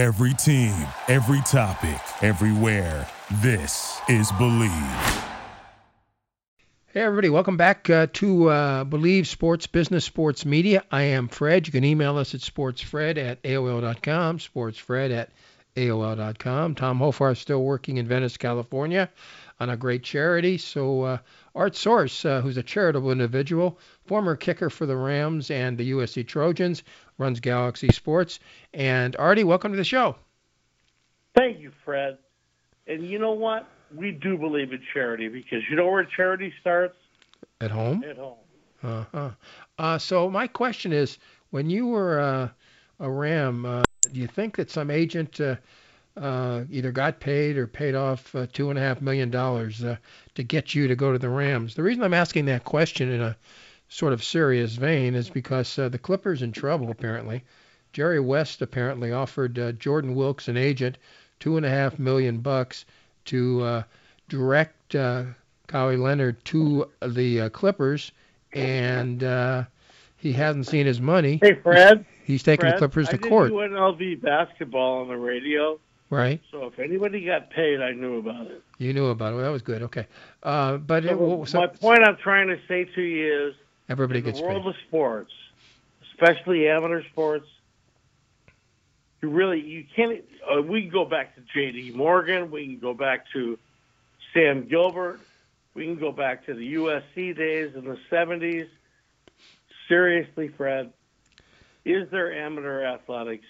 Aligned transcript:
Every 0.00 0.32
team, 0.32 0.74
every 1.08 1.42
topic, 1.42 2.00
everywhere. 2.22 3.06
This 3.42 4.00
is 4.08 4.32
Bleav. 4.32 5.24
Hey, 6.86 7.02
everybody, 7.02 7.28
welcome 7.28 7.58
back 7.58 7.90
uh, 7.90 8.06
to 8.14 8.48
uh, 8.48 8.84
Bleav 8.86 9.26
Sports 9.26 9.66
Business 9.66 10.06
Sports 10.06 10.46
Media. 10.46 10.84
I 10.90 11.02
am 11.02 11.28
Fred. 11.28 11.66
You 11.66 11.72
can 11.72 11.84
email 11.84 12.16
us 12.16 12.34
at 12.34 12.40
sportsfred 12.40 13.18
at 13.18 13.42
AOL.com, 13.42 14.38
sportsfred 14.38 15.10
at 15.10 15.28
AOL.com. 15.76 16.74
Tom 16.74 16.98
Hofar 16.98 17.32
is 17.32 17.38
still 17.38 17.62
working 17.62 17.96
in 17.96 18.06
Venice, 18.06 18.36
California 18.36 19.08
on 19.60 19.70
a 19.70 19.76
great 19.76 20.02
charity. 20.02 20.58
So, 20.58 21.02
uh, 21.02 21.18
Art 21.54 21.76
Source, 21.76 22.24
uh, 22.24 22.40
who's 22.40 22.56
a 22.56 22.62
charitable 22.62 23.10
individual, 23.10 23.78
former 24.06 24.34
kicker 24.36 24.70
for 24.70 24.86
the 24.86 24.96
Rams 24.96 25.50
and 25.50 25.76
the 25.76 25.92
USC 25.92 26.26
Trojans, 26.26 26.82
runs 27.18 27.40
Galaxy 27.40 27.88
Sports. 27.88 28.40
And 28.72 29.14
Artie, 29.16 29.44
welcome 29.44 29.72
to 29.72 29.76
the 29.76 29.84
show. 29.84 30.16
Thank 31.36 31.60
you, 31.60 31.70
Fred. 31.84 32.18
And 32.86 33.06
you 33.06 33.18
know 33.18 33.32
what? 33.32 33.68
We 33.94 34.12
do 34.12 34.38
believe 34.38 34.72
in 34.72 34.80
charity 34.92 35.28
because 35.28 35.62
you 35.68 35.76
know 35.76 35.88
where 35.88 36.04
charity 36.04 36.52
starts? 36.60 36.96
At 37.60 37.70
home? 37.70 38.02
At 38.04 38.16
home. 38.16 38.38
Uh-huh. 38.82 39.30
Uh, 39.78 39.98
so 39.98 40.30
my 40.30 40.46
question 40.46 40.92
is, 40.92 41.18
when 41.50 41.68
you 41.68 41.88
were 41.88 42.20
uh, 42.20 42.48
a 43.00 43.10
Ram, 43.10 43.64
uh, 43.64 43.82
do 44.12 44.20
you 44.20 44.26
think 44.26 44.56
that 44.56 44.70
some 44.70 44.90
agent 44.90 45.40
uh, 45.40 45.56
uh, 46.16 46.64
either 46.70 46.92
got 46.92 47.18
paid 47.18 47.56
or 47.56 47.66
paid 47.66 47.94
off 47.94 48.34
two 48.52 48.70
and 48.70 48.78
a 48.78 48.82
half 48.82 49.00
million 49.00 49.30
dollars 49.30 49.82
to 50.34 50.42
get 50.42 50.74
you 50.74 50.86
to 50.88 50.94
go 50.94 51.12
to 51.12 51.18
the 51.18 51.28
Rams? 51.28 51.74
The 51.74 51.82
reason 51.82 52.02
I'm 52.02 52.14
asking 52.14 52.44
that 52.46 52.64
question 52.64 53.10
in 53.10 53.20
a 53.20 53.36
sort 53.88 54.12
of 54.12 54.22
serious 54.22 54.74
vein 54.74 55.14
is 55.14 55.30
because 55.30 55.74
the 55.76 55.98
Clippers 56.00 56.42
in 56.42 56.52
trouble 56.52 56.90
apparently. 56.90 57.42
Jerry 57.92 58.20
West 58.20 58.62
apparently 58.62 59.10
offered 59.10 59.78
Jordan 59.80 60.14
Wilkes, 60.14 60.46
an 60.46 60.56
agent, 60.56 60.96
two 61.40 61.56
and 61.56 61.66
a 61.66 61.70
half 61.70 61.98
million 61.98 62.38
bucks 62.38 62.84
to 63.24 63.84
direct 64.30 64.94
uh, 64.94 65.24
Kawhi 65.68 66.00
Leonard 66.00 66.42
to 66.46 66.90
the 67.06 67.42
uh, 67.42 67.48
Clippers, 67.50 68.12
and 68.52 69.22
uh, 69.22 69.64
he 70.16 70.32
hasn't 70.32 70.66
seen 70.66 70.86
his 70.86 71.00
money. 71.00 71.38
Hey, 71.42 71.54
Fred. 71.54 72.06
He's 72.30 72.44
taking 72.44 72.62
Fred, 72.62 72.74
the 72.74 72.78
Clippers 72.78 73.08
to 73.08 73.18
court. 73.18 73.48
I 73.48 73.50
court, 73.50 73.70
did 73.70 73.78
UNLV 73.78 74.22
basketball 74.22 75.00
on 75.00 75.08
the 75.08 75.16
radio, 75.16 75.80
right? 76.10 76.40
so 76.50 76.66
if 76.66 76.78
anybody 76.78 77.24
got 77.24 77.50
paid, 77.50 77.80
I 77.80 77.90
knew 77.90 78.18
about 78.18 78.46
it. 78.46 78.62
You 78.78 78.92
knew 78.92 79.06
about 79.06 79.32
it. 79.32 79.36
Well, 79.36 79.44
that 79.44 79.50
was 79.50 79.62
good. 79.62 79.82
Okay, 79.82 80.06
uh, 80.44 80.76
but 80.76 81.02
So 81.02 81.16
well, 81.16 81.46
so 81.46 81.58
my 81.58 81.66
point 81.66 82.04
I'm 82.04 82.16
trying 82.16 82.46
to 82.48 82.58
say 82.68 82.84
to 82.84 83.02
you 83.02 83.48
is, 83.48 83.54
everybody 83.88 84.20
in 84.20 84.32
the 84.32 84.42
world 84.42 84.62
paid. 84.62 84.70
of 84.70 84.76
sports, 84.86 85.32
especially 86.12 86.68
amateur 86.68 87.02
sports, 87.04 87.48
you 89.22 89.28
really 89.28 89.60
you 89.60 89.84
can't. 89.96 90.22
Uh, 90.48 90.62
we 90.62 90.82
can 90.82 90.90
go 90.90 91.04
back 91.04 91.34
to 91.34 91.42
J.D. 91.52 91.92
Morgan. 91.96 92.52
We 92.52 92.66
can 92.66 92.78
go 92.78 92.94
back 92.94 93.26
to 93.32 93.58
Sam 94.32 94.68
Gilbert. 94.68 95.20
We 95.74 95.84
can 95.84 95.98
go 95.98 96.12
back 96.12 96.46
to 96.46 96.54
the 96.54 96.74
USC 96.74 97.36
days 97.36 97.74
in 97.74 97.84
the 97.84 97.98
'70s. 98.08 98.68
Seriously, 99.88 100.46
Fred, 100.46 100.92
is 101.84 102.08
there 102.10 102.32
amateur 102.32 102.82
athletics? 102.84 103.46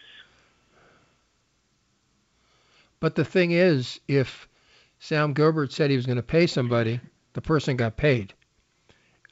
But 3.01 3.15
the 3.15 3.25
thing 3.25 3.53
is, 3.53 4.01
if 4.09 4.49
Sam 4.99 5.33
Gilbert 5.33 5.73
said 5.73 5.91
he 5.91 5.97
was 5.97 6.07
going 6.07 6.17
to 6.17 6.23
pay 6.23 6.47
somebody, 6.47 7.01
the 7.33 7.41
person 7.41 7.77
got 7.77 7.97
paid, 7.97 8.35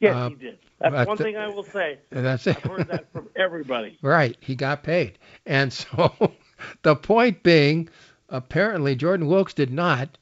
Yes, 0.00 0.14
Uh, 0.14 0.28
he 0.30 0.34
did. 0.36 0.58
That's 0.80 1.08
one 1.08 1.16
thing 1.16 1.36
I 1.36 1.48
will 1.48 1.64
say. 1.64 1.98
and 2.12 2.24
that's 2.24 2.46
it. 2.46 2.56
I've 2.56 2.70
heard 2.70 2.88
that 2.88 3.12
from 3.12 3.28
everybody. 3.34 3.98
Right, 4.02 4.36
he 4.40 4.54
got 4.54 4.84
paid. 4.84 5.18
And 5.44 5.72
so 5.72 6.32
the 6.82 6.94
point 6.94 7.42
being, 7.42 7.88
apparently 8.28 8.94
Jordan 8.94 9.26
Wilkes 9.26 9.54
did 9.54 9.72
not, 9.72 10.16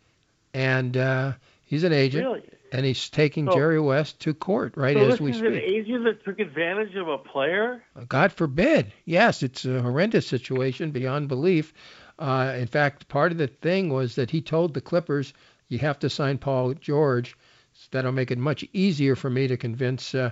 and 0.54 0.96
uh, 0.96 1.32
he's 1.64 1.84
an 1.84 1.92
agent, 1.92 2.24
Really? 2.24 2.42
And 2.72 2.84
he's 2.86 3.08
taking 3.10 3.46
So- 3.46 3.54
Jerry 3.54 3.80
West 3.80 4.20
to 4.20 4.34
court 4.34 4.74
right 4.76 4.96
So 4.96 5.08
as 5.08 5.20
we 5.20 5.30
is 5.30 5.40
an 5.40 5.52
speak. 5.52 5.62
agent 5.62 6.04
that 6.04 6.24
took 6.24 6.38
advantage 6.40 6.94
of 6.96 7.08
a 7.08 7.18
player. 7.18 7.82
God 8.08 8.32
forbid. 8.32 8.92
Yes, 9.04 9.42
it's 9.42 9.64
a 9.64 9.80
horrendous 9.82 10.26
situation 10.26 10.90
beyond 10.90 11.28
belief. 11.28 11.72
Uh, 12.18 12.54
in 12.56 12.66
fact, 12.66 13.08
part 13.08 13.32
of 13.32 13.38
the 13.38 13.46
thing 13.48 13.88
was 13.92 14.14
that 14.14 14.30
he 14.30 14.40
told 14.40 14.72
the 14.74 14.80
Clippers, 14.80 15.32
"You 15.68 15.78
have 15.78 15.98
to 16.00 16.10
sign 16.10 16.38
Paul 16.38 16.74
George. 16.74 17.36
So 17.74 17.88
That'll 17.90 18.12
make 18.12 18.30
it 18.30 18.38
much 18.38 18.64
easier 18.72 19.16
for 19.16 19.28
me 19.28 19.48
to 19.48 19.56
convince 19.58 20.14
uh, 20.14 20.30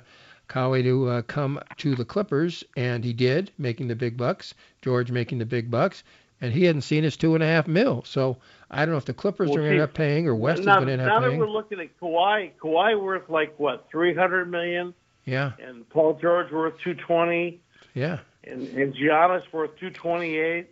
Kawhi 0.49 0.83
to 0.85 1.09
uh, 1.09 1.23
come 1.23 1.61
to 1.79 1.95
the 1.95 2.05
Clippers." 2.07 2.65
And 2.77 3.05
he 3.05 3.13
did, 3.13 3.51
making 3.59 3.89
the 3.89 3.97
big 3.97 4.17
bucks. 4.17 4.55
George 4.81 5.11
making 5.11 5.39
the 5.39 5.47
big 5.47 5.71
bucks, 5.71 6.05
and 6.41 6.53
he 6.53 6.65
hadn't 6.65 6.83
seen 6.83 7.05
his 7.05 7.17
two 7.17 7.35
and 7.35 7.43
a 7.43 7.47
half 7.47 7.67
mil. 7.67 8.03
So 8.07 8.39
I 8.71 8.85
don't 8.85 8.93
know 8.93 8.99
if 8.99 9.05
the 9.05 9.15
Clippers 9.15 9.49
Well, 9.51 9.59
are 9.59 9.63
going 9.63 9.71
to 9.73 9.81
end 9.81 9.83
up 9.83 9.95
paying 9.95 10.27
or 10.29 10.35
West 10.35 10.61
is 10.61 10.67
going 10.67 10.87
to 10.87 10.93
end 10.93 11.03
up 11.03 11.09
paying. 11.09 11.23
now 11.23 11.29
that 11.31 11.39
we're 11.39 11.49
looking 11.51 11.81
at 11.81 11.99
Kawhi, 12.01 12.53
Kawhi 12.63 13.01
worth 13.01 13.29
like 13.29 13.59
what, 13.59 13.87
three 13.91 14.15
hundred 14.15 14.51
million, 14.51 14.95
Yeah, 15.25 15.53
and 15.59 15.89
Paul 15.91 16.19
George 16.21 16.51
worth 16.53 16.75
two 16.83 16.95
twenty, 16.95 17.61
yeah. 17.95 18.19
and 18.45 18.63
and 18.69 18.95
Giannis 18.95 19.43
worth 19.53 19.77
two 19.79 19.91
twenty 19.91 20.37
eight. 20.37 20.69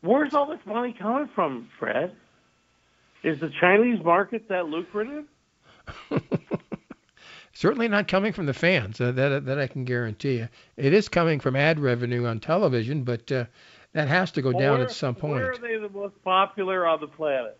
Where's 0.00 0.32
all 0.34 0.46
this 0.46 0.64
money 0.64 0.94
coming 0.96 1.28
from, 1.34 1.68
Fred? 1.78 2.12
Is 3.24 3.40
the 3.40 3.50
Chinese 3.60 4.02
market 4.04 4.48
that 4.48 4.66
lucrative? 4.66 5.24
Certainly 7.58 7.88
not 7.88 8.06
coming 8.06 8.32
from 8.32 8.46
the 8.46 8.54
fans. 8.54 9.00
Uh, 9.00 9.10
that 9.10 9.46
that 9.46 9.58
I 9.58 9.66
can 9.66 9.84
guarantee 9.84 10.36
you. 10.36 10.48
It 10.76 10.92
is 10.92 11.08
coming 11.08 11.40
from 11.40 11.56
ad 11.56 11.80
revenue 11.80 12.24
on 12.24 12.38
television, 12.38 13.02
but 13.02 13.32
uh, 13.32 13.46
that 13.94 14.06
has 14.06 14.30
to 14.32 14.42
go 14.42 14.50
Well, 14.50 14.60
down 14.60 14.78
where- 14.78 14.86
at 14.86 14.92
some 14.92 15.16
point. 15.16 15.34
Where 15.34 15.50
are 15.50 15.58
they 15.58 15.76
the 15.76 15.88
most 15.88 16.14
popular 16.22 16.86
on 16.86 17.00
the 17.00 17.08
planet? 17.08 17.58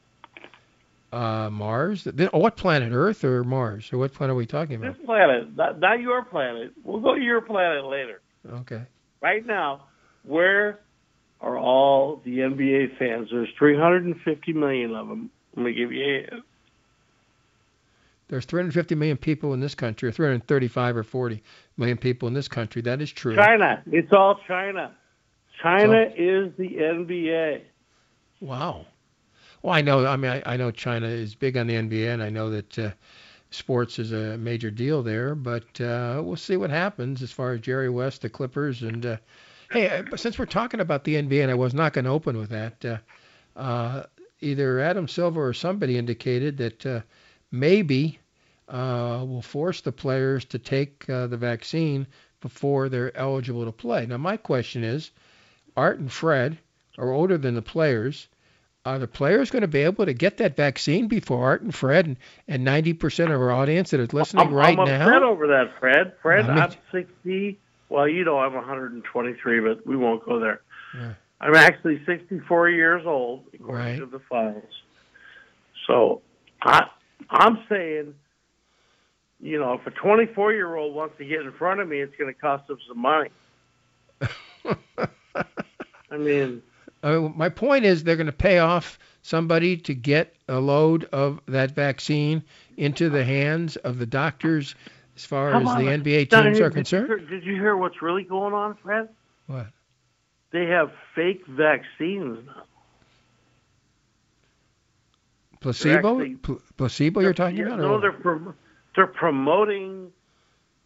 Uh, 1.12 1.50
Mars? 1.50 2.06
Oh, 2.32 2.38
what 2.38 2.56
planet? 2.56 2.92
Earth 2.92 3.25
or 3.25 3.42
Mars? 3.42 3.92
Or 3.92 3.98
what 3.98 4.14
planet 4.14 4.34
are 4.34 4.36
we 4.36 4.47
talking 4.47 4.76
about? 4.76 4.97
This 4.97 5.04
planet, 5.04 5.56
not, 5.56 5.81
not 5.81 5.98
your 6.00 6.22
planet. 6.22 6.75
We'll 6.84 7.00
go 7.00 7.16
to 7.16 7.20
your 7.20 7.41
planet 7.41 7.84
later. 7.84 8.20
Okay. 8.48 8.82
Right 9.20 9.44
now, 9.44 9.86
where 10.22 10.78
are 11.41 11.59
all 11.59 12.22
the 12.25 12.38
NBA 12.38 12.98
fans? 13.00 13.30
There's 13.32 13.48
350 13.59 14.53
million 14.53 14.94
of 14.94 15.09
them. 15.09 15.30
Let 15.56 15.65
me 15.65 15.72
give 15.72 15.91
you. 15.91 16.25
There's 18.28 18.44
350 18.44 18.94
million 18.94 19.16
people 19.16 19.55
in 19.55 19.61
this 19.61 19.75
country, 19.75 20.09
or 20.09 20.12
335 20.12 20.97
or 20.99 21.03
40 21.03 21.43
million 21.77 21.97
people 21.97 22.28
in 22.28 22.34
this 22.34 22.49
country. 22.49 22.83
That 22.83 23.00
is 23.00 23.11
true. 23.11 23.34
China. 23.34 23.83
It's 23.87 24.12
all 24.12 24.39
China. 24.47 24.94
China 25.62 26.03
is 26.15 26.53
the 26.56 26.69
NBA. 26.69 27.62
Wow. 28.41 28.87
Well, 29.62 29.75
I 29.75 29.81
know. 29.81 30.06
I 30.06 30.16
mean, 30.16 30.31
I, 30.31 30.43
I 30.44 30.56
know 30.56 30.71
China 30.71 31.09
is 31.09 31.34
big 31.34 31.56
on 31.56 31.66
the 31.66 31.75
NBA, 31.75 32.12
and 32.12 32.22
I 32.22 32.31
know 32.31 32.50
that 32.50 32.78
uh, 32.78 32.91
sports 33.50 33.99
is 33.99 34.12
a 34.12 34.37
major 34.39 34.71
deal 34.71 35.03
there. 35.03 35.34
But 35.34 35.81
uh, 35.81 36.21
we'll 36.22 36.37
see 36.37 36.56
what 36.56 36.71
happens 36.71 37.22
as 37.22 37.33
far 37.33 37.53
as 37.53 37.60
Jerry 37.60 37.89
West, 37.89 38.22
the 38.22 38.28
Clippers, 38.28 38.83
and 38.83 39.05
uh, 39.05 39.16
hey, 39.71 39.89
uh, 39.89 40.16
since 40.16 40.39
we're 40.39 40.47
talking 40.47 40.81
about 40.81 41.05
the 41.05 41.15
NBA, 41.15 41.43
and 41.43 41.50
I 41.50 41.55
was 41.55 41.75
not 41.75 41.93
going 41.93 42.05
to 42.05 42.10
open 42.10 42.37
with 42.37 42.50
that, 42.50 42.84
uh, 42.84 42.99
uh, 43.59 44.03
either 44.41 44.81
Adam 44.81 45.09
Silver 45.09 45.47
or 45.47 45.53
somebody 45.53 45.99
indicated 45.99 46.59
that 46.59 46.87
uh, 46.87 47.00
maybe 47.50 48.19
uh, 48.69 49.25
will 49.26 49.42
force 49.42 49.81
the 49.81 49.92
players 49.92 50.44
to 50.47 50.59
take 50.59 51.09
uh, 51.09 51.26
the 51.26 51.36
vaccine 51.36 52.06
before 52.41 52.88
they're 52.88 53.16
eligible 53.16 53.64
to 53.64 53.72
play. 53.72 54.06
Now, 54.06 54.19
my 54.19 54.36
question 54.36 54.84
is, 54.84 55.10
Art 55.76 55.98
and 55.98 56.12
Fred 56.12 56.59
are 56.98 57.10
older 57.10 57.38
than 57.38 57.54
the 57.54 57.62
players. 57.62 58.28
Are 58.84 58.98
the 58.98 59.09
players 59.09 59.50
going 59.50 59.62
to 59.62 59.69
be 59.69 59.81
able 59.82 60.06
to 60.06 60.14
get 60.14 60.38
that 60.38 60.56
vaccine 60.56 61.09
before 61.09 61.44
Art 61.44 61.62
and 61.62 61.75
Fred 61.75 62.06
and, 62.06 62.16
and 62.47 62.66
90% 62.66 63.25
of 63.26 63.31
our 63.41 63.50
audience 63.53 63.91
that 63.91 64.00
is 64.00 64.12
listening 64.12 64.47
I'm, 64.48 64.54
right 64.54 64.78
I'm 64.78 64.86
now? 64.86 65.06
upset 65.09 65.22
over 65.22 65.47
that, 65.48 65.78
Fred. 65.80 66.12
Fred, 66.22 66.44
I 66.48 66.54
mean- 66.54 66.62
I'm 66.62 66.72
60. 66.92 67.59
Well, 67.91 68.06
you 68.06 68.25
know 68.25 68.38
I'm 68.38 68.53
123, 68.54 69.60
but 69.60 69.86
we 69.86 69.97
won't 69.97 70.25
go 70.25 70.38
there. 70.38 70.60
Yeah. 70.94 71.15
I'm 71.41 71.54
actually 71.54 72.04
64 72.04 72.68
years 72.71 73.03
old, 73.06 73.44
according 73.54 73.74
Right. 73.84 73.98
to 73.98 74.06
the 74.06 74.18
files. 74.21 74.65
So 75.86 76.21
I, 76.62 76.86
I'm 77.30 77.59
saying, 77.68 78.15
you 79.41 79.59
know, 79.59 79.74
if 79.74 79.86
a 79.86 79.91
24 79.91 80.53
year 80.53 80.76
old 80.76 80.94
wants 80.94 81.16
to 81.18 81.24
get 81.24 81.41
in 81.42 81.53
front 81.53 81.80
of 81.80 81.88
me, 81.88 82.00
it's 82.00 82.15
going 82.16 82.32
to 82.32 82.41
cost 82.41 82.68
him 82.68 82.78
some 82.88 82.98
money. 83.00 83.30
I 86.10 86.16
mean, 86.16 86.62
I 87.03 87.12
mean, 87.12 87.32
my 87.36 87.48
point 87.48 87.84
is 87.84 88.03
they're 88.03 88.16
going 88.16 88.26
to 88.26 88.32
pay 88.32 88.59
off 88.59 88.98
somebody 89.22 89.76
to 89.76 89.94
get 89.94 90.34
a 90.48 90.59
load 90.59 91.04
of 91.12 91.41
that 91.47 91.72
vaccine 91.72 92.42
into 92.76 93.09
the 93.10 93.24
hands 93.24 93.76
of 93.76 93.98
the 93.98 94.06
doctors 94.06 94.74
as 95.16 95.24
far 95.24 95.54
as 95.54 95.62
the 95.65 95.68
NBA 95.84 96.32
Now, 96.32 96.42
teams 96.42 96.56
did 96.59 96.62
are 96.62 96.66
you 96.68 96.72
concerned. 96.72 97.06
hear- 97.09 97.18
Did 97.18 97.44
you 97.44 97.54
hear 97.54 97.76
what's 97.76 98.00
really 98.03 98.24
going 98.24 98.54
on, 98.54 98.76
Fred? 98.82 99.09
What? 99.47 99.66
They 100.50 100.65
have 100.66 100.91
fake 101.15 101.42
vaccines 101.47 102.38
now. 102.47 102.62
Placebo? 105.60 106.21
actually- 106.21 106.34
Pl- 106.37 106.63
placebo 106.77 107.21
you're 107.21 107.34
talking 107.34 107.60
about? 107.60 107.78
or 107.81 107.83
No, 107.83 107.93
what? 107.93 108.01
they're 108.03 108.13
prom- 108.13 108.55
they're 108.95 109.07
promoting 109.07 110.13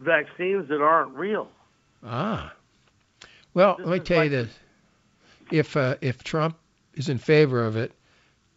vaccines 0.01 0.69
that 0.69 0.81
aren't 0.81 1.15
real. 1.15 1.49
Ah. 2.05 2.53
Well, 3.55 3.77
This 3.77 3.87
let 3.87 3.93
me 3.99 4.01
tell 4.05 4.25
you 4.25 4.31
this. 4.31 4.59
if 5.51 5.77
uh, 5.77 5.97
if 6.01 6.25
Trump 6.25 6.57
is 6.95 7.09
in 7.09 7.19
favor 7.19 7.65
of 7.65 7.77
it, 7.77 7.93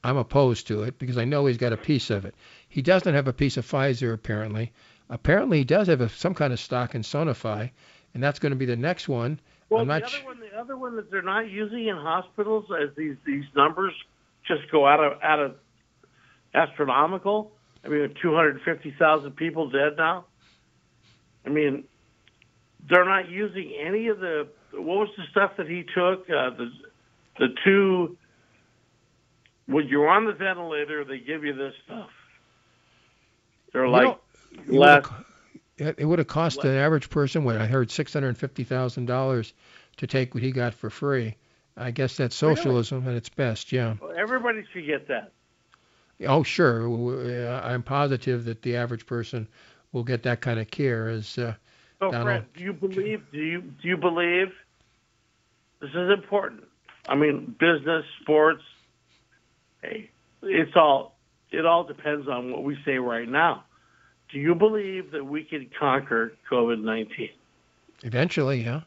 I'm 0.03 0.17
opposed 0.17 0.67
to 0.67 0.83
it 0.83 0.97
because 0.99 1.17
I 1.17 1.25
know 1.25 1.45
he's 1.45 1.57
got 1.57 1.73
a 1.73 1.77
piece 1.77 2.09
of 2.09 2.25
it. 2.25 2.35
He 2.69 2.81
doesn't 2.81 3.13
have 3.13 3.27
a 3.27 3.33
piece 3.33 3.57
of 3.57 3.65
Pfizer 3.65 4.13
apparently. 4.13 4.71
Apparently, 5.09 5.59
he 5.59 5.63
does 5.63 5.87
have 5.87 6.01
a, 6.01 6.09
some 6.09 6.33
kind 6.33 6.51
of 6.51 6.59
stock 6.59 6.95
in 6.95 7.01
Sanofi, 7.03 7.69
and 8.13 8.23
that's 8.23 8.39
going 8.39 8.51
to 8.51 8.55
be 8.55 8.65
the 8.65 8.75
next 8.75 9.07
one. 9.07 9.39
Well, 9.69 9.85
the 9.85 9.93
other 9.93 10.07
sh- 10.07 10.23
one, 10.23 10.39
the 10.39 10.57
other 10.59 10.77
one 10.77 10.95
that 10.95 11.11
they're 11.11 11.21
not 11.21 11.49
using 11.49 11.87
in 11.87 11.95
hospitals, 11.95 12.65
as 12.81 12.89
these 12.95 13.15
these 13.25 13.43
numbers 13.55 13.93
just 14.47 14.69
go 14.71 14.87
out 14.87 14.99
of 15.03 15.21
out 15.21 15.39
of 15.39 15.55
astronomical. 16.55 17.51
I 17.83 17.89
mean, 17.89 18.15
250,000 18.21 19.31
people 19.35 19.69
dead 19.69 19.93
now. 19.97 20.25
I 21.45 21.49
mean, 21.49 21.83
they're 22.89 23.05
not 23.05 23.29
using 23.29 23.73
any 23.79 24.07
of 24.07 24.19
the. 24.19 24.47
What 24.73 24.83
was 24.97 25.09
the 25.17 25.23
stuff 25.31 25.51
that 25.57 25.67
he 25.67 25.83
took? 25.83 26.29
Uh, 26.29 26.49
the 26.51 26.71
the 27.39 27.47
two. 27.63 28.17
When 29.67 29.87
you're 29.87 30.07
on 30.07 30.25
the 30.25 30.33
ventilator, 30.33 31.03
they 31.05 31.17
give 31.19 31.43
you 31.43 31.53
this 31.55 31.73
stuff. 31.85 32.09
They're 33.73 33.85
You 33.85 33.91
like 33.91 34.03
know, 34.03 34.19
it 34.53 34.69
would've- 35.79 35.95
It 35.99 36.05
would 36.05 36.19
have 36.19 36.27
cost 36.27 36.63
an 36.63 36.75
average 36.75 37.09
person 37.09 37.43
what 37.43 37.57
I 37.57 37.65
heard 37.65 37.91
six 37.91 38.13
hundred 38.13 38.29
and 38.29 38.37
fifty 38.37 38.63
thousand 38.63 39.05
dollars 39.07 39.53
to 39.97 40.07
take 40.07 40.33
what 40.33 40.41
he 40.43 40.51
got 40.51 40.73
for 40.73 40.89
free. 40.89 41.35
I 41.77 41.91
guess 41.91 42.15
that's 42.17 42.41
Really? 42.41 42.55
socialism 42.55 43.07
at 43.07 43.15
its 43.15 43.29
best. 43.29 43.71
Yeah. 43.71 43.95
Everybody 44.17 44.63
should 44.71 44.85
get 44.85 45.07
that. 45.09 45.31
Oh, 46.25 46.43
sure. 46.43 46.87
Uh, 46.87 47.61
I'm 47.61 47.83
positive 47.83 48.45
that 48.45 48.61
the 48.61 48.75
average 48.77 49.05
person 49.05 49.47
will 49.91 50.03
get 50.03 50.23
that 50.23 50.41
kind 50.41 50.59
of 50.59 50.69
care. 50.71 51.09
As 51.09 51.37
uh, 51.37 51.53
So, 51.99 52.11
Donald. 52.11 52.23
Fred, 52.25 52.45
do 52.55 52.63
you 52.63 52.73
believe? 52.73 53.23
Do 53.31 53.39
you 53.39 53.61
do 53.61 53.87
you 53.87 53.97
believe? 53.97 54.53
This 55.81 55.89
is 55.91 56.09
important. 56.11 56.63
I 57.07 57.15
mean, 57.15 57.55
business, 57.59 58.05
sports. 58.21 58.63
Hey, 59.81 60.09
it's 60.41 60.75
all. 60.75 61.15
It 61.51 61.65
all 61.65 61.83
depends 61.83 62.27
on 62.27 62.51
what 62.51 62.63
we 62.63 62.77
say 62.85 62.97
right 62.97 63.27
now. 63.27 63.63
Do 64.31 64.39
you 64.39 64.55
believe 64.55 65.11
that 65.11 65.25
we 65.25 65.43
can 65.43 65.69
conquer 65.79 66.33
COVID 66.51 66.81
nineteen? 66.81 67.29
eventually, 68.03 68.61
yeah, 68.63 68.81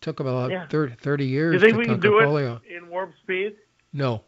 took 0.00 0.20
about 0.20 0.50
Yeah. 0.50 0.66
30, 0.68 0.94
30 0.96 1.24
Do 1.24 1.30
years 1.30 1.54
you 1.54 1.60
think 1.60 1.72
to 1.74 1.78
we 1.78 1.84
can 1.86 1.98
do 2.00 2.10
polio. 2.12 2.60
it 2.68 2.76
in 2.76 2.88
warp 2.88 3.12
speed? 3.22 3.56
No. 3.92 4.22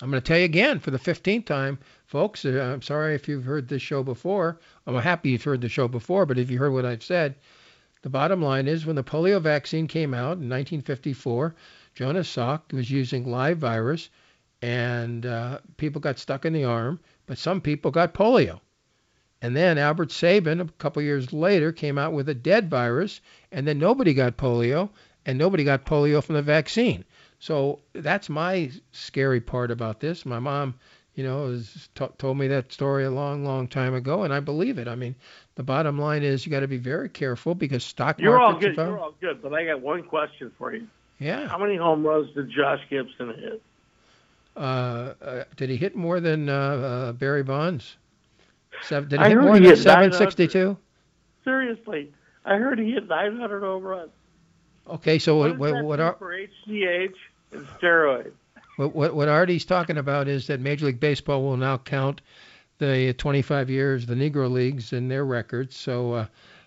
I'm 0.00 0.10
going 0.10 0.22
to 0.22 0.26
tell 0.26 0.38
you 0.38 0.44
again 0.44 0.78
for 0.78 0.92
the 0.92 0.98
15th 0.98 1.46
time, 1.46 1.78
folks. 2.06 2.44
Uh, 2.44 2.70
I'm 2.72 2.82
sorry 2.82 3.16
if 3.16 3.26
you've 3.26 3.44
heard 3.44 3.66
this 3.66 3.82
show 3.82 4.04
before. 4.04 4.60
I'm 4.86 4.94
happy 4.94 5.30
you've 5.30 5.42
heard 5.42 5.60
the 5.60 5.68
show 5.68 5.88
before, 5.88 6.24
but 6.24 6.38
if 6.38 6.50
you 6.50 6.58
heard 6.58 6.72
what 6.72 6.86
I've 6.86 7.02
said, 7.02 7.34
the 8.02 8.08
bottom 8.08 8.40
line 8.40 8.68
is 8.68 8.86
when 8.86 8.94
the 8.94 9.02
polio 9.02 9.40
vaccine 9.40 9.88
came 9.88 10.14
out 10.14 10.38
in 10.38 10.48
1954, 10.48 11.56
Jonas 11.96 12.32
Salk 12.32 12.72
was 12.72 12.92
using 12.92 13.28
live 13.28 13.58
virus, 13.58 14.08
and 14.62 15.26
uh, 15.26 15.58
people 15.78 16.00
got 16.00 16.20
stuck 16.20 16.44
in 16.44 16.52
the 16.52 16.62
arm, 16.62 17.00
but 17.26 17.38
some 17.38 17.60
people 17.60 17.90
got 17.90 18.14
polio. 18.14 18.60
And 19.42 19.56
then 19.56 19.78
Albert 19.78 20.12
Sabin, 20.12 20.60
a 20.60 20.66
couple 20.78 21.02
years 21.02 21.32
later, 21.32 21.72
came 21.72 21.98
out 21.98 22.12
with 22.12 22.28
a 22.28 22.34
dead 22.34 22.70
virus, 22.70 23.20
and 23.50 23.66
then 23.66 23.80
nobody 23.80 24.14
got 24.14 24.36
polio, 24.36 24.90
and 25.26 25.36
nobody 25.36 25.64
got 25.64 25.84
polio 25.84 26.22
from 26.22 26.36
the 26.36 26.42
vaccine. 26.42 27.04
So 27.38 27.80
that's 27.92 28.28
my 28.28 28.70
scary 28.92 29.40
part 29.40 29.70
about 29.70 30.00
this. 30.00 30.26
My 30.26 30.38
mom, 30.40 30.74
you 31.14 31.22
know, 31.24 31.50
has 31.50 31.88
t- 31.94 32.06
told 32.18 32.36
me 32.38 32.48
that 32.48 32.72
story 32.72 33.04
a 33.04 33.10
long, 33.10 33.44
long 33.44 33.68
time 33.68 33.94
ago, 33.94 34.24
and 34.24 34.32
I 34.34 34.40
believe 34.40 34.78
it. 34.78 34.88
I 34.88 34.94
mean, 34.96 35.14
the 35.54 35.62
bottom 35.62 35.98
line 35.98 36.22
is 36.22 36.44
you 36.44 36.50
got 36.50 36.60
to 36.60 36.68
be 36.68 36.76
very 36.78 37.08
careful 37.08 37.54
because 37.54 37.84
stock 37.84 38.20
You're 38.20 38.40
all 38.40 38.52
markets. 38.52 38.76
good. 38.76 38.78
are- 38.80 38.88
You're 38.88 38.98
all 39.00 39.14
good. 39.20 39.40
But 39.42 39.54
I 39.54 39.64
got 39.66 39.80
one 39.80 40.02
question 40.02 40.50
for 40.58 40.74
you. 40.74 40.86
yeah. 41.20 41.46
How 41.48 41.58
many 41.58 41.76
home 41.76 42.04
runs 42.06 42.32
did 42.34 42.50
Josh 42.50 42.80
Gibson 42.90 43.34
hit? 43.34 43.62
Uh, 44.56 45.14
uh, 45.22 45.44
did 45.56 45.70
he 45.70 45.76
hit 45.76 45.94
more 45.94 46.18
than 46.18 46.48
uh, 46.48 46.52
uh, 46.52 47.12
Barry 47.12 47.44
Bonds? 47.44 47.96
Seven, 48.82 49.08
did 49.08 49.20
he 49.20 49.26
I 49.26 49.28
hit 49.28 49.38
more 49.38 49.54
he 49.54 49.60
than 49.60 49.70
hit 49.70 49.78
762? 49.78 50.76
Seriously, 51.44 52.12
I 52.44 52.56
heard 52.56 52.78
he 52.80 52.90
hit 52.92 53.08
900 53.08 53.60
home 53.62 53.82
runs. 53.84 54.10
Okay, 54.90 55.18
so 55.18 55.36
What, 55.36 55.58
what, 55.58 55.84
what, 55.84 55.96
do 55.96 56.14
for 56.18 56.32
HGH 56.32 57.14
and 57.52 57.66
steroids? 57.80 58.32
what, 58.76 58.94
what, 58.94 59.14
what 59.14 59.28
Artie's 59.28 59.64
talking 59.64 59.98
about 59.98 60.28
is 60.28 60.46
that 60.46 60.60
Major 60.60 60.86
League 60.86 61.00
Baseball 61.00 61.42
will 61.42 61.56
now 61.56 61.78
count 61.78 62.20
the 62.78 63.12
25 63.14 63.70
years, 63.70 64.06
the 64.06 64.14
Negro 64.14 64.50
Leagues, 64.50 64.92
in 64.92 65.08
their 65.08 65.24
records. 65.24 65.76
So 65.76 66.12
uh, 66.12 66.26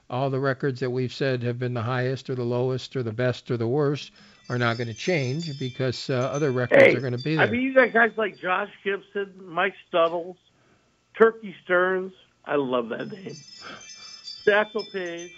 all 0.10 0.30
the 0.30 0.40
records 0.40 0.82
that 0.82 0.90
we've 0.90 1.14
said 1.14 1.42
have 1.44 1.58
been 1.58 1.74
the 1.74 1.82
highest 1.82 2.30
or 2.30 2.36
the 2.36 2.44
lowest 2.44 2.96
or 2.96 3.04
the 3.04 3.14
best 3.14 3.50
or 3.50 3.58
the 3.58 3.68
worst 3.68 4.12
are 4.50 4.58
now 4.58 4.74
going 4.74 4.88
to 4.88 4.94
change 4.94 5.58
because 5.58 6.10
uh, 6.10 6.16
other 6.16 6.52
records 6.52 6.84
Hey, 6.84 6.96
are 6.96 7.00
going 7.00 7.16
to 7.16 7.24
be 7.24 7.36
there. 7.36 7.48
I 7.48 7.50
mean, 7.50 7.62
you 7.62 7.74
got 7.74 7.94
guys 7.94 8.12
like 8.18 8.38
Josh 8.38 8.70
Gibson, 8.84 9.34
Mike 9.42 9.76
Studdles, 9.92 10.36
Turkey 11.18 11.56
Stearnes. 11.66 12.12
I 12.44 12.56
love 12.56 12.90
that 12.90 13.10
name. 13.10 13.38
Satchel 14.44 14.84
Paige. 14.84 15.32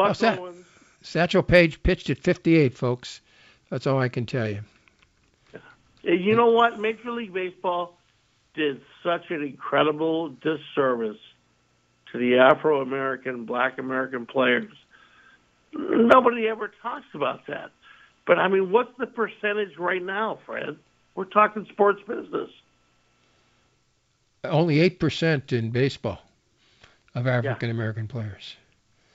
Buck 0.00 0.10
Oh, 0.10 0.12
Sa- 0.14 0.36
Owens. 0.40 0.66
Satchel 1.02 1.42
Paige 1.42 1.82
pitched 1.82 2.10
at 2.10 2.18
58, 2.18 2.76
folks. 2.76 3.20
That's 3.70 3.86
all 3.86 3.98
I 3.98 4.08
can 4.08 4.26
tell 4.26 4.48
you. 4.48 4.60
You 6.02 6.34
know 6.34 6.50
what? 6.50 6.78
Major 6.80 7.10
League 7.10 7.32
Baseball 7.32 7.96
did 8.54 8.80
such 9.02 9.30
an 9.30 9.42
incredible 9.42 10.30
disservice 10.30 11.18
to 12.12 12.18
the 12.18 12.38
Afro 12.38 12.80
American, 12.80 13.44
Black 13.44 13.78
American 13.78 14.26
players. 14.26 14.72
Nobody 15.72 16.48
ever 16.48 16.72
talks 16.82 17.06
about 17.14 17.46
that. 17.46 17.70
But 18.26 18.38
I 18.38 18.48
mean, 18.48 18.70
what's 18.72 18.90
the 18.98 19.06
percentage 19.06 19.76
right 19.78 20.02
now, 20.02 20.38
Fred? 20.46 20.76
We're 21.14 21.24
talking 21.26 21.66
sports 21.70 22.00
business. 22.08 22.50
Only 24.42 24.76
8% 24.90 25.52
in 25.52 25.70
baseball 25.70 26.22
of 27.14 27.26
African 27.26 27.70
American 27.70 28.08
players. 28.08 28.56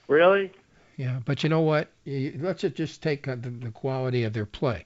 Really? 0.07 0.51
Yeah, 0.97 1.19
but 1.25 1.43
you 1.43 1.49
know 1.49 1.61
what? 1.61 1.89
Let's 2.05 2.61
just 2.61 3.03
take 3.03 3.25
the, 3.25 3.71
quality 3.73 4.23
of 4.23 4.33
their 4.33 4.45
play. 4.45 4.85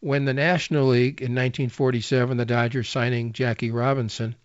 When 0.00 0.24
the 0.24 0.34
National 0.34 0.86
League 0.86 1.20
in 1.20 1.32
1947, 1.32 2.36
the 2.36 2.44
Dodgers 2.44 2.88
signing 2.88 3.32
Jackie 3.32 3.70
Robinson, 3.70 4.36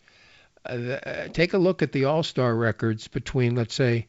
uh, 0.65 0.73
uh, 0.73 1.27
take 1.29 1.53
a 1.53 1.57
look 1.57 1.81
at 1.81 1.91
the 1.91 2.05
All-Star 2.05 2.55
records 2.55 3.07
between, 3.07 3.55
let's 3.55 3.73
say, 3.73 4.07